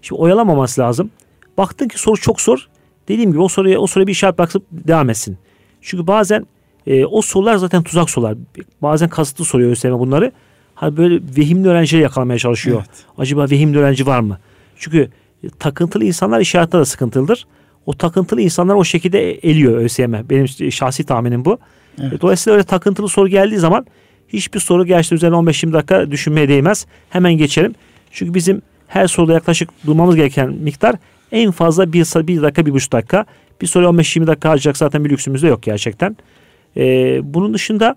[0.02, 1.12] Şimdi oyalamaması lazım.
[1.58, 2.68] Baktın ki soru çok zor.
[3.08, 5.38] Dediğim gibi o soruya o soruya bir işaret bırakıp devam etsin.
[5.82, 6.46] Çünkü bazen
[6.88, 8.36] e, o sorular zaten tuzak sorular.
[8.82, 10.32] Bazen kasıtlı soruyor ÖSYM bunları.
[10.76, 12.78] Hani böyle vehimli öğrencileri yakalamaya çalışıyor.
[12.78, 13.06] Evet.
[13.18, 14.38] Acaba vehimli öğrenci var mı?
[14.76, 15.10] Çünkü
[15.44, 17.48] e, takıntılı insanlar işaretler de sıkıntılıdır.
[17.86, 20.14] O takıntılı insanlar o şekilde eliyor ÖSYM.
[20.30, 21.58] Benim şahsi tahminim bu.
[22.02, 22.14] Evet.
[22.14, 23.86] E, Dolayısıyla öyle takıntılı soru geldiği zaman
[24.28, 26.86] hiçbir soru gerçekten üzerine 15-20 dakika düşünmeye değmez.
[27.10, 27.76] Hemen geçelim.
[28.12, 30.96] Çünkü bizim her soruda yaklaşık durmamız gereken miktar
[31.32, 33.26] en fazla bir, sa- bir dakika, bir buçuk dakika.
[33.62, 36.18] Bir soruya 15-20 dakika harcayacak zaten bir lüksümüz de yok gerçekten.
[36.78, 36.84] E,
[37.34, 37.96] bunun dışında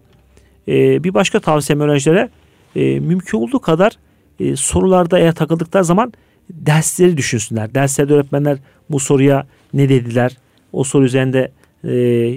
[0.68, 2.28] e, bir başka tavsiyem öğrencilere
[2.76, 3.92] e, mümkün olduğu kadar
[4.40, 6.12] e, sorularda eğer takıldıkları zaman
[6.50, 7.74] dersleri düşünsünler.
[7.74, 8.58] Derslerde öğretmenler
[8.90, 10.36] bu soruya ne dediler?
[10.72, 11.52] O soru üzerinde
[11.84, 11.90] e,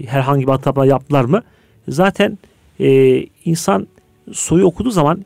[0.08, 1.42] herhangi bir hata yaptılar mı?
[1.88, 2.38] Zaten
[2.80, 3.88] e, insan
[4.32, 5.26] soruyu okuduğu zaman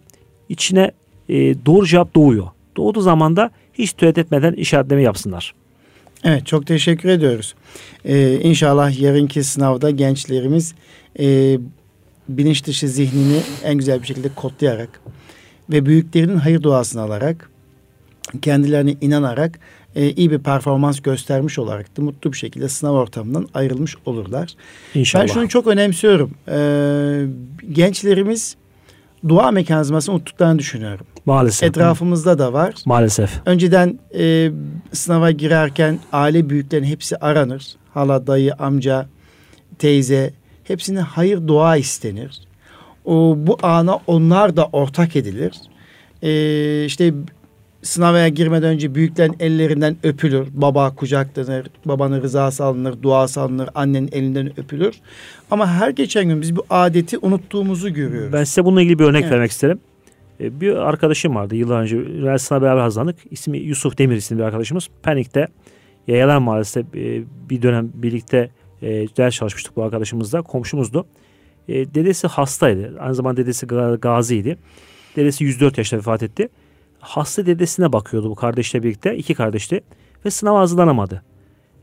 [0.50, 0.91] içine
[1.30, 2.48] e, doğru cevap doğuyor.
[2.78, 5.54] Doğduğu zaman da hiç tereddüt etmeden işaretleme yapsınlar.
[6.24, 7.56] Evet çok teşekkür ediyoruz.
[8.06, 10.74] Ee, inşallah yarınki sınavda gençlerimiz
[11.19, 11.58] e,
[12.30, 15.02] bilinç dışı zihnini en güzel bir şekilde kodlayarak
[15.69, 17.50] ve büyüklerinin hayır duasını alarak
[18.41, 19.60] kendilerine inanarak
[19.95, 24.54] e, iyi bir performans göstermiş olarak da mutlu bir şekilde sınav ortamından ayrılmış olurlar.
[24.96, 25.23] İnşallah.
[25.23, 26.31] Ben şunu çok önemsiyorum.
[26.48, 27.25] Ee,
[27.71, 28.56] gençlerimiz
[29.27, 31.06] dua mekanizmasını unuttuklarını düşünüyorum.
[31.25, 31.69] Maalesef.
[31.69, 32.75] Etrafımızda da var.
[32.85, 33.31] Maalesef.
[33.46, 34.52] Önceden e,
[34.94, 37.75] sınava girerken aile büyüklerin hepsi aranır.
[37.94, 39.08] Hala, dayı, amca,
[39.79, 40.33] teyze
[40.63, 42.42] hepsine hayır dua istenir.
[43.06, 45.54] O, bu ana onlar da ortak edilir.
[46.21, 47.13] E, işte
[47.82, 50.48] sınava girmeden önce büyüklerin ellerinden öpülür.
[50.54, 54.96] Baba kucaklanır, babanın rızası alınır, duası alınır, annenin elinden öpülür.
[55.52, 58.34] Ama her geçen gün biz bu adeti unuttuğumuzu görüyoruz.
[58.34, 59.32] Ben size bununla ilgili bir örnek Evet.
[59.34, 59.80] vermek isterim.
[60.40, 63.15] E, Bir arkadaşım vardı yıllar önce üniversitesine beraber hazırlandık.
[63.32, 64.88] İsmi Yusuf Demir isimli bir arkadaşımız.
[65.04, 65.48] Panik'te
[66.08, 68.50] Yayalar Mahallesi'nde e, bir dönem birlikte
[68.82, 70.42] e, ders çalışmıştık bu arkadaşımızla.
[70.42, 71.06] Komşumuzdu.
[71.69, 72.96] Dedesi hastaydı.
[73.00, 74.58] Aynı zamanda dedesi ga- gaziydi.
[75.15, 76.50] Dedesi 104 yaşta vefat etti.
[77.00, 79.17] Hasta dedesine bakıyordu bu kardeşle birlikte.
[79.17, 79.81] iki kardeşti.
[80.25, 81.23] Ve sınava hazırlanamadı.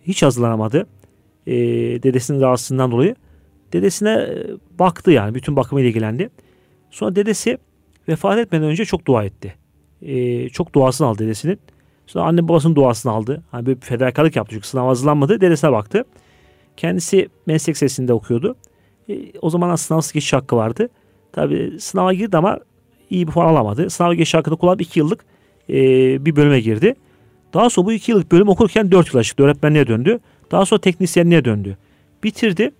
[0.02, 0.86] Hiç hazırlanamadı.
[1.46, 1.54] E,
[2.02, 3.16] dedesinin rahatsızlığından dolayı.
[3.72, 4.46] Dedesine e,
[4.78, 5.34] baktı yani.
[5.34, 6.30] Bütün bakımıyla ilgilendi.
[6.90, 7.58] Sonra dedesi
[8.08, 9.54] vefat etmeden önce çok dua etti.
[10.02, 11.58] Ee, çok duasını aldı dedesinin.
[12.06, 13.42] Sonra anne babasının duasını aldı.
[13.50, 15.40] Hani bir fedakarlık yaptı çünkü sınav hazırlanmadı.
[15.40, 16.04] Dedesine baktı.
[16.76, 18.56] Kendisi meslek sesinde okuyordu.
[19.08, 20.88] Ee, o zaman sınavsız geçiş hakkı vardı.
[21.32, 22.58] Tabii sınava girdi ama
[23.10, 23.90] iyi bir puan alamadı.
[23.90, 25.24] Sınav geçiş hakkını kullanıp iki yıllık
[25.68, 25.74] e,
[26.24, 26.94] bir bölüme girdi.
[27.54, 29.42] Daha sonra bu iki yıllık bölüm okurken dört yıla çıktı.
[29.42, 30.20] Öğretmenliğe döndü.
[30.50, 31.76] Daha sonra teknisyenliğe döndü.
[32.24, 32.70] Bitirdi.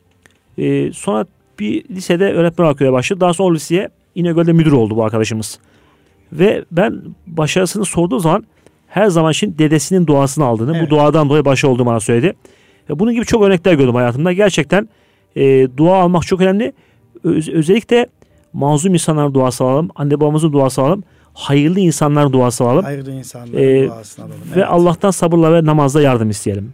[0.59, 1.27] Ee, sonra
[1.59, 3.21] bir lisede öğretmen olarak göreve başladı.
[3.21, 5.59] Daha sonra o liseye İnegöl'de müdür oldu bu arkadaşımız.
[6.33, 8.45] Ve ben başarısını sorduğu zaman
[8.89, 10.87] her zaman için dedesinin duasını aldığını, Evet.
[10.87, 12.33] bu duadan dolayı başarılı olduğunu bana söyledi.
[12.91, 14.33] Ve bunun gibi çok örnekler gördüm hayatımda.
[14.33, 14.89] Gerçekten
[15.37, 16.73] e, dua almak çok önemli.
[17.25, 18.07] Öz- özellikle
[18.57, 21.03] mazlum insanların duası alalım, anne babamızın duası alalım,
[21.35, 24.39] hayırlı insanların duası alalım Hayırlı insanların Ee, duasını alalım.
[24.41, 24.67] ve Evet.
[24.69, 26.73] Allah'tan sabırla ve namazla yardım isteyelim.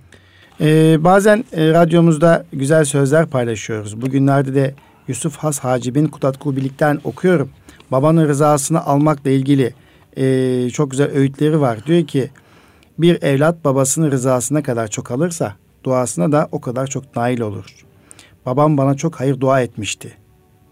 [0.60, 4.00] Ee, bazen e, radyomuzda güzel sözler paylaşıyoruz.
[4.02, 4.74] Bugünlerde de
[5.08, 7.50] Yusuf Has Hacib'in Kutat Kubilik'ten okuyorum.
[7.92, 9.74] Babanın rızasını almakla ilgili
[10.16, 11.78] e, çok güzel öğütleri var.
[11.86, 12.30] Diyor ki
[12.98, 15.54] bir evlat babasının rızasına kadar çok alırsa
[15.84, 17.64] duasına da o kadar çok nail olur.
[18.46, 20.12] Babam bana çok hayır dua etmişti.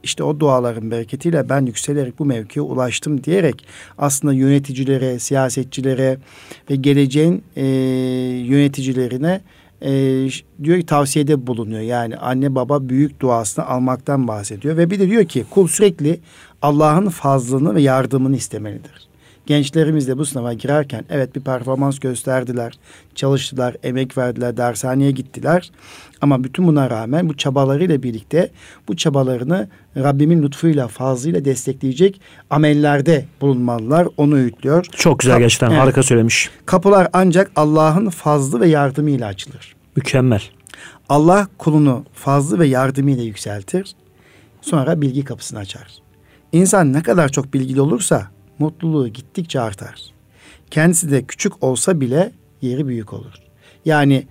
[0.02, 3.66] İşte o duaların bereketiyle ben yükselerek bu mevkiye ulaştım diyerek
[3.98, 6.18] aslında yöneticilere, siyasetçilere
[6.70, 7.64] ve geleceğin e,
[8.46, 9.40] yöneticilerine
[9.82, 9.90] e,
[10.64, 11.80] diyor ki tavsiyede bulunuyor.
[11.80, 16.20] Yani anne baba büyük duasını almaktan bahsediyor ve bir de diyor ki kul sürekli
[16.62, 19.09] Allah'ın fazlını ve yardımını istemelidir.
[19.46, 22.78] Gençlerimiz de bu sınava girerken evet bir performans gösterdiler,
[23.14, 25.70] çalıştılar, emek verdiler, dershaneye gittiler.
[26.20, 28.50] Ama bütün buna rağmen bu çabalarıyla birlikte
[28.88, 32.20] bu çabalarını Rabbimin lütfuyla, fazlıyla destekleyecek
[32.50, 34.08] amellerde bulunmalılar.
[34.16, 34.84] Onu öğütlüyor.
[34.84, 35.70] Çok güzel Kap- gerçekten.
[35.70, 35.80] Evet.
[35.80, 36.50] Harika söylemiş.
[36.66, 39.74] Kapılar ancak Allah'ın fazlı ve yardımıyla açılır.
[39.96, 40.42] Mükemmel.
[41.08, 43.94] Allah kulunu fazlı ve yardımıyla yükseltir.
[44.62, 45.88] Sonra bilgi kapısını açar.
[46.52, 48.26] İnsan ne kadar çok bilgili olursa
[48.60, 50.00] mutluluğu gittikçe artar.
[50.70, 52.32] Kendisi de küçük olsa bile
[52.62, 53.32] yeri büyük olur.
[53.84, 54.26] Yani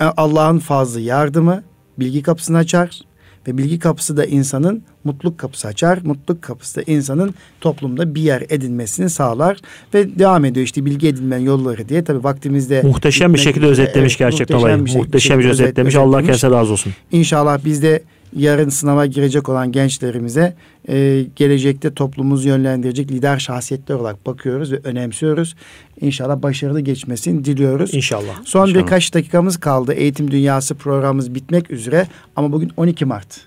[0.00, 1.62] e, Allah'ın fazlı yardımı
[1.98, 3.00] bilgi kapısını açar
[3.48, 5.98] ve bilgi kapısı da insanın mutluluk kapısı açar.
[6.04, 9.58] Mutluluk kapısı da insanın toplumda bir yer edinmesini sağlar
[9.94, 12.04] ve devam ediyor işte bilgi edinmenin yolları diye.
[12.04, 14.94] Tabii vaktimizde Muhteşem bir şekilde özetlemiş evet, gerçekten muhteşem olayı.
[14.94, 15.94] bir muhteşem bir özetlemiş.
[15.94, 16.92] özet- Allah kendisine razı olsun.
[17.12, 18.02] İnşallah biz de
[18.36, 20.54] yarın sınava girecek olan gençlerimize
[20.88, 25.54] e, gelecekte toplumumuzu yönlendirecek lider şahsiyetler olarak bakıyoruz ve önemsiyoruz.
[26.00, 27.94] İnşallah başarılı geçmesini diliyoruz.
[27.94, 28.42] İnşallah.
[28.44, 28.82] Son İnşallah.
[28.84, 29.92] birkaç dakikamız kaldı.
[29.92, 32.06] Eğitim Dünyası programımız bitmek üzere
[32.36, 33.40] ama bugün 12 Mart.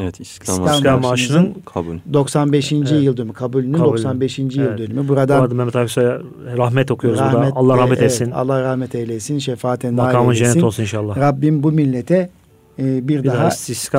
[0.00, 1.96] Evet İstiklal İstiklal Marşı İstiklal Marşı'nın Marşı'nın kabul.
[2.12, 2.72] 95.
[2.72, 2.92] Evet.
[3.02, 3.98] yıl dönümü kabulünün Kabulü.
[3.98, 4.38] 95.
[4.38, 4.78] yıl Evet.
[4.78, 5.04] dönümü.
[5.04, 6.20] Bu Buradan arada Mehmet Aksoy'a
[6.56, 7.52] rahmet okuyoruz burada.
[7.54, 8.30] Allah ve- rahmet evet, etsin.
[8.30, 9.38] Allah rahmet eylesin.
[9.38, 10.44] Şefaaten nail Makamı eylesin.
[10.52, 11.16] cennet olsun inşallah.
[11.16, 12.30] Rabbim bu millete
[12.78, 13.50] e, bir, Bir daha daha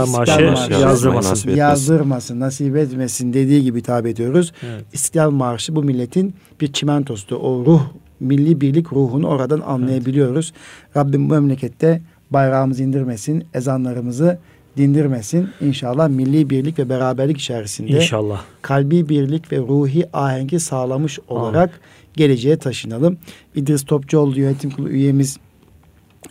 [0.05, 1.31] Marşı Marşı yazdırmasın.
[1.31, 1.59] nasip etmesin.
[1.59, 4.53] yazdırmasın, nasip etmesin dediği gibi hitap ediyoruz.
[4.63, 4.83] Evet.
[4.93, 7.35] İstiklal Marşı bu milletin bir çimentosu.
[7.35, 7.81] O ruh,
[8.19, 10.53] milli birlik ruhunu oradan anlayabiliyoruz.
[10.97, 12.01] Rabbim bu memlekette
[12.31, 14.37] bayrağımızı indirmesin, ezanlarımızı
[14.77, 15.49] dindirmesin.
[15.61, 18.41] İnşallah milli birlik ve beraberlik içerisinde İnşallah.
[18.61, 21.79] kalbi birlik ve ruhi ahengi sağlamış olarak
[22.13, 23.17] geleceğe taşınalım.
[23.55, 25.37] İdris Topçuoğlu yönetim kurulu üyemiz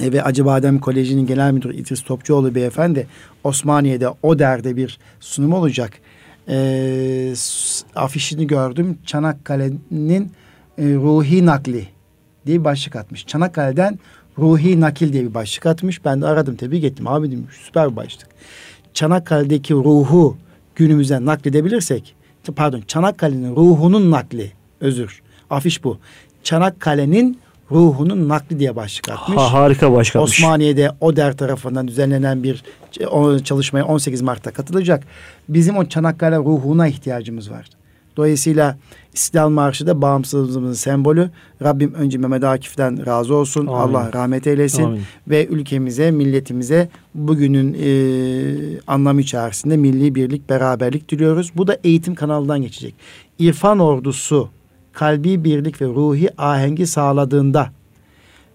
[0.01, 3.07] e, ve Acıbadem Koleji'nin genel müdürü İdris Topçuoğlu beyefendi
[3.45, 5.93] Osmaniye'de o derde bir sunum olacak.
[6.49, 7.35] E,
[7.95, 8.99] afişini gördüm.
[9.07, 10.33] Çanakkale'nin
[10.79, 11.89] e, ruhi nakli
[12.47, 13.27] diye bir başlık atmış.
[13.27, 13.99] Çanakkale'den
[14.39, 16.05] ruhi nakil diye bir başlık atmış.
[16.05, 17.07] Ben de aradım tebrik ettim.
[17.07, 18.29] Abi dedim süper bir başlık.
[18.95, 20.37] Çanakkale'deki ruhu
[20.75, 22.15] günümüze nakledebilirsek
[22.57, 25.99] pardon Çanakkale'nin ruhunun nakli özür afiş bu.
[26.43, 27.39] Çanakkale'nin
[27.71, 29.39] ruhunun nakli diye başlık atmış.
[29.39, 30.31] Ha, harika başkanmış.
[30.33, 32.63] Osmaniye'de ODER tarafından düzenlenen bir
[33.11, 35.05] o çalışmaya 18 Mart'ta katılacak.
[35.49, 37.67] Bizim o Çanakkale ruhuna ihtiyacımız var.
[38.17, 38.77] Dolayısıyla
[39.15, 41.31] İstiklal Marşı da bağımsızlığımızın sembolü.
[41.63, 43.67] Rabbim önce Mehmet Akif'ten razı olsun.
[43.67, 43.95] Amin.
[43.95, 44.83] Allah rahmet eylesin.
[44.83, 45.01] Amin.
[45.29, 47.91] Ve ülkemize, milletimize bugünün e,
[48.87, 51.51] anlamı içerisinde milli birlik, beraberlik diliyoruz.
[51.55, 52.95] Bu da eğitim kanalından geçecek.
[53.39, 54.49] İrfan ordusu
[54.93, 57.71] kalbi birlik ve ruhi ahengi sağladığında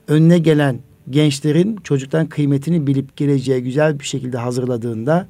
[0.07, 0.79] önüne gelen
[1.09, 5.27] gençlerin çocuktan kıymetini bilip geleceğe güzel bir şekilde hazırladığında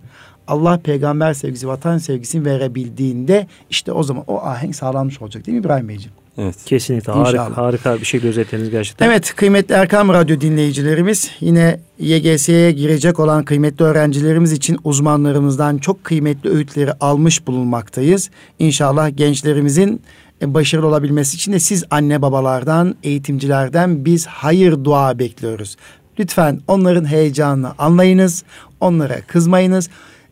[0.47, 5.60] Allah peygamber sevgisi, vatan sevgisini verebildiğinde işte o zaman o ahenk sağlanmış olacak değil mi
[5.60, 6.14] İbrahim Beyciğim?
[6.38, 6.56] Evet.
[6.66, 9.08] Kesinlikle harika, harika bir şekilde özetlediniz gerçekten.
[9.08, 16.49] Evet kıymetli Erkam Radyo dinleyicilerimiz yine YGS'ye girecek olan kıymetli öğrencilerimiz için uzmanlarımızdan çok kıymetli
[16.49, 18.30] öğütleri almış bulunmaktayız.
[18.60, 20.01] İnşallah gençlerimizin
[20.47, 25.75] başarılı olabilmesi için de siz anne babalardan, eğitimcilerden biz hayır dua bekliyoruz.
[26.19, 28.43] Lütfen onların heyecanını anlayınız,
[28.79, 29.89] onlara kızmayınız.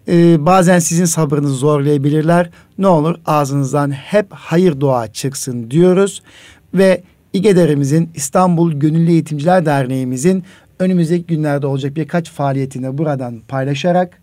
[0.07, 2.49] Ee, bazen sizin sabrınızı zorlayabilirler.
[2.77, 6.21] Ne olur ağzınızdan hep hayır dua çıksın diyoruz.
[6.73, 7.03] Ve
[7.33, 10.43] İGEDER'imizin İstanbul Gönüllü Eğitimciler Derneğimizin
[10.79, 14.21] önümüzdeki günlerde olacak birkaç faaliyetini buradan paylaşarak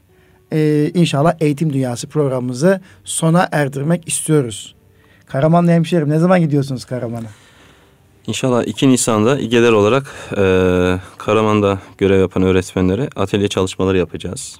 [0.52, 4.77] e, inşallah Eğitim Dünyası programımızı sona erdirmek istiyoruz.
[5.28, 7.26] Karamanlı hemşerim ne zaman gidiyorsunuz Karaman'a?
[8.26, 10.42] İnşallah 2 Nisan'da İGEDER olarak e,
[11.18, 14.56] Karaman'da görev yapan öğretmenlere atölye çalışmaları yapacağız.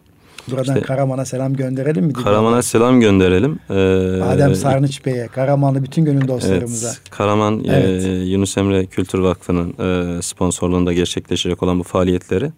[0.51, 2.13] Buradan işte, Karaman'a selam gönderelim mi?
[2.13, 3.59] Karaman'a selam gönderelim.
[3.71, 3.75] Ee,
[4.23, 6.89] Adem Sarnıç Bey'e, Karamanlı bütün gönül dostlarımıza.
[6.89, 8.05] Evet, Karaman e, evet.
[8.05, 9.75] E, Yunus Emre Kültür Vakfı'nın
[10.19, 12.51] e, sponsorluğunda gerçekleşecek olan bu faaliyetleri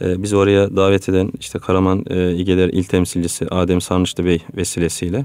[0.00, 5.24] e, biz oraya davet eden işte Karaman e, İGEDER İl Temsilcisi Adem Sarnıçlı Bey vesilesiyle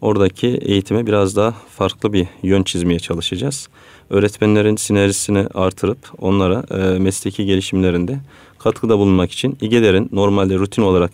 [0.00, 3.68] oradaki eğitime biraz daha farklı bir yön çizmeye çalışacağız.
[4.10, 8.18] Öğretmenlerin sinerjisini artırıp onlara e, mesleki gelişimlerinde
[8.58, 11.10] katkıda bulunmak için İGEDER'in normalde rutin olarak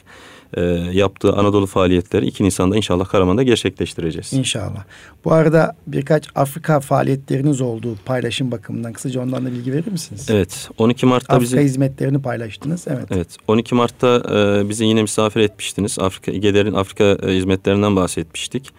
[0.54, 4.32] e, yaptığı Anadolu faaliyetleri 2 Nisan'da inşallah Karaman'da gerçekleştireceğiz.
[4.32, 4.84] İnşallah.
[5.24, 10.26] Bu arada birkaç Afrika faaliyetleriniz olduğu paylaşım bakımından kısaca ondan da bilgi verir misiniz?
[10.30, 10.68] Evet.
[10.78, 11.64] 12 Mart'ta Afrika bizi...
[11.64, 12.84] hizmetlerini paylaştınız.
[12.88, 13.06] Evet.
[13.10, 13.36] Evet.
[13.48, 15.98] 12 Mart'ta e, bizi yine misafir etmiştiniz.
[15.98, 18.72] Afrika İGEDER'in Afrika e, hizmetlerinden bahsetmiştik.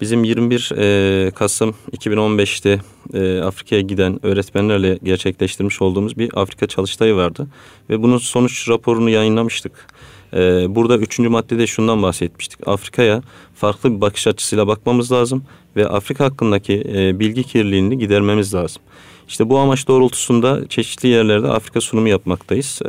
[0.00, 2.80] Bizim 21 e, Kasım 2015'te
[3.14, 7.46] e, Afrika'ya giden öğretmenlerle gerçekleştirmiş olduğumuz bir Afrika çalıştayı vardı.
[7.90, 9.72] Ve bunun sonuç raporunu yayınlamıştık.
[10.34, 12.68] E, burada üçüncü maddede şundan bahsetmiştik.
[12.68, 13.22] Afrika'ya
[13.54, 15.44] farklı bir bakış açısıyla bakmamız lazım
[15.76, 18.82] ve Afrika hakkındaki e, bilgi kirliliğini gidermemiz lazım.
[19.28, 22.82] İşte bu amaç doğrultusunda çeşitli yerlerde Afrika sunumu yapmaktayız.
[22.82, 22.88] E,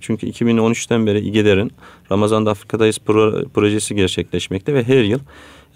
[0.00, 1.72] çünkü 2013'ten beri İGEDER'in
[2.12, 5.20] Ramazan'da Afrika'dayız pro, projesi gerçekleşmekte ve her yıl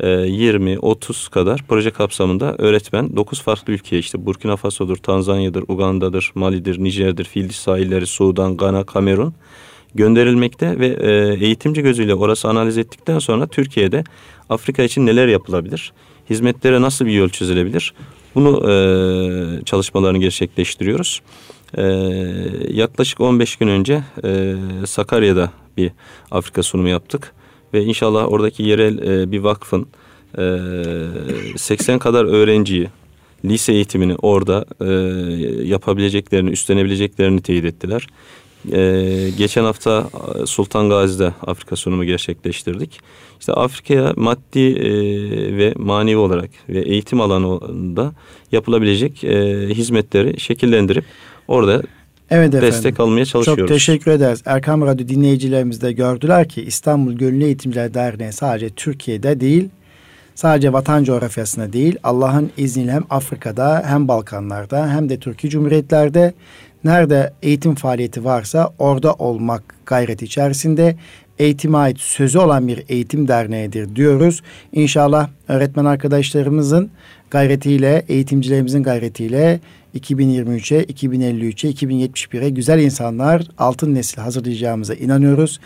[0.01, 6.85] 20-30 e, kadar proje kapsamında öğretmen 9 farklı ülkeye işte Burkina Faso'dur, Tanzanya'dır, Uganda'dır, Mali'dir,
[6.85, 9.35] Nijer'dir, Fildis sahilleri, Sudan, Gana, Kamerun
[9.95, 14.05] gönderilmekte ve e, eğitimci gözüyle orası analiz ettikten sonra Türkiye'de
[14.51, 15.93] Afrika için neler yapılabilir?
[16.31, 17.95] Hizmetlere nasıl bir yol çizilebilir?
[18.35, 21.23] Bunu e, çalışmalarını gerçekleştiriyoruz.
[21.77, 21.85] E,
[22.69, 24.55] yaklaşık 15 gün önce e,
[24.87, 25.91] Sakarya'da bir
[26.31, 27.33] Afrika sunumu yaptık
[27.75, 29.87] ve inşallah oradaki yerel e, bir vakfın
[30.39, 30.59] e,
[31.57, 32.89] 80 kadar öğrenciyi
[33.45, 34.91] lise eğitimini orada e,
[35.67, 38.07] yapabileceklerini, üstlenebileceklerini teyit ettiler.
[38.73, 40.09] E, geçen hafta
[40.47, 43.01] Sultan Gazi'de Afrika sunumu gerçekleştirdik.
[43.41, 44.91] İşte Afrika'ya maddi e,
[45.57, 48.13] ve manevi olarak ve eğitim alanında
[48.53, 51.05] yapılabilecek e, hizmetleri şekillendirip
[51.49, 51.83] orada
[52.31, 52.69] Evet efendim.
[52.69, 53.61] destek almaya çalışıyoruz.
[53.61, 54.43] Çok teşekkür ederiz.
[54.47, 59.69] Erkam Radyo dinleyicilerimiz de gördüler ki İstanbul Gönüllü Eğitimciler Derneği sadece Türkiye'de değil,
[60.35, 66.35] sadece vatan coğrafyasında değil, Allah'ın izniyle hem Afrika'da hem Balkanlarda hem de Türkiye Cumhuriyetler'de
[66.85, 70.97] nerede eğitim faaliyeti varsa orada olmak gayreti içerisinde
[71.39, 74.43] eğitime ait sözü olan bir eğitim derneğidir diyoruz.
[74.73, 76.91] İnşallah öğretmen arkadaşlarımızın
[77.31, 79.61] gayretiyle, eğitimcilerimizin gayretiyle
[79.99, 85.61] 2023'e, 2053'e, 2071'e güzel insanlar, altın nesil hazırlayacağımıza inanıyoruz.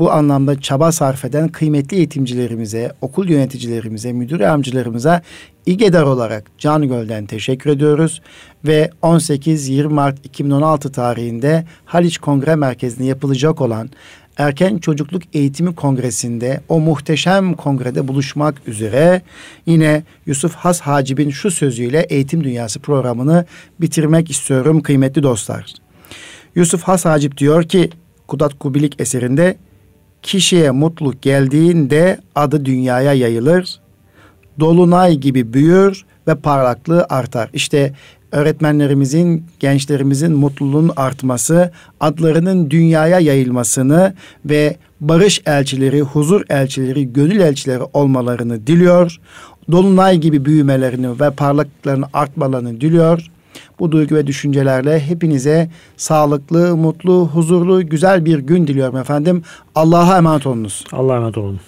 [0.00, 5.22] Bu anlamda çaba sarf eden kıymetli eğitimcilerimize, okul yöneticilerimize, müdür yardımcılarımıza
[5.66, 8.22] İGEDAR olarak Can Göl'den teşekkür ediyoruz.
[8.64, 13.90] Ve 18-20 Mart 2016 tarihinde Haliç Kongre Merkezi'nde yapılacak olan
[14.36, 19.22] Erken Çocukluk Eğitimi Kongresi'nde o muhteşem kongrede buluşmak üzere
[19.66, 23.46] yine Yusuf Has Hacib'in şu sözüyle Eğitim Dünyası programını
[23.80, 25.74] bitirmek istiyorum kıymetli dostlar.
[26.54, 27.90] Yusuf Has Hacip diyor ki
[28.26, 29.56] Kudat Kubilik eserinde
[30.22, 33.80] kişiye mutluluk geldiğinde adı dünyaya yayılır,
[34.60, 37.50] dolunay gibi büyür ve parlaklığı artar.
[37.52, 37.94] İşte
[38.32, 44.14] öğretmenlerimizin, gençlerimizin mutluluğun artması, adlarının dünyaya yayılmasını
[44.44, 49.20] ve barış elçileri, huzur elçileri, gönül elçileri olmalarını diliyor.
[49.70, 53.30] Dolunay gibi büyümelerini ve parlaklıklarını artmalarını diliyor.
[53.78, 59.42] Bu duygu ve düşüncelerle hepinize sağlıklı, mutlu, huzurlu, güzel bir gün diliyorum efendim.
[59.74, 60.84] Allah'a emanet olunuz.
[60.92, 61.60] Allah'a emanet olun.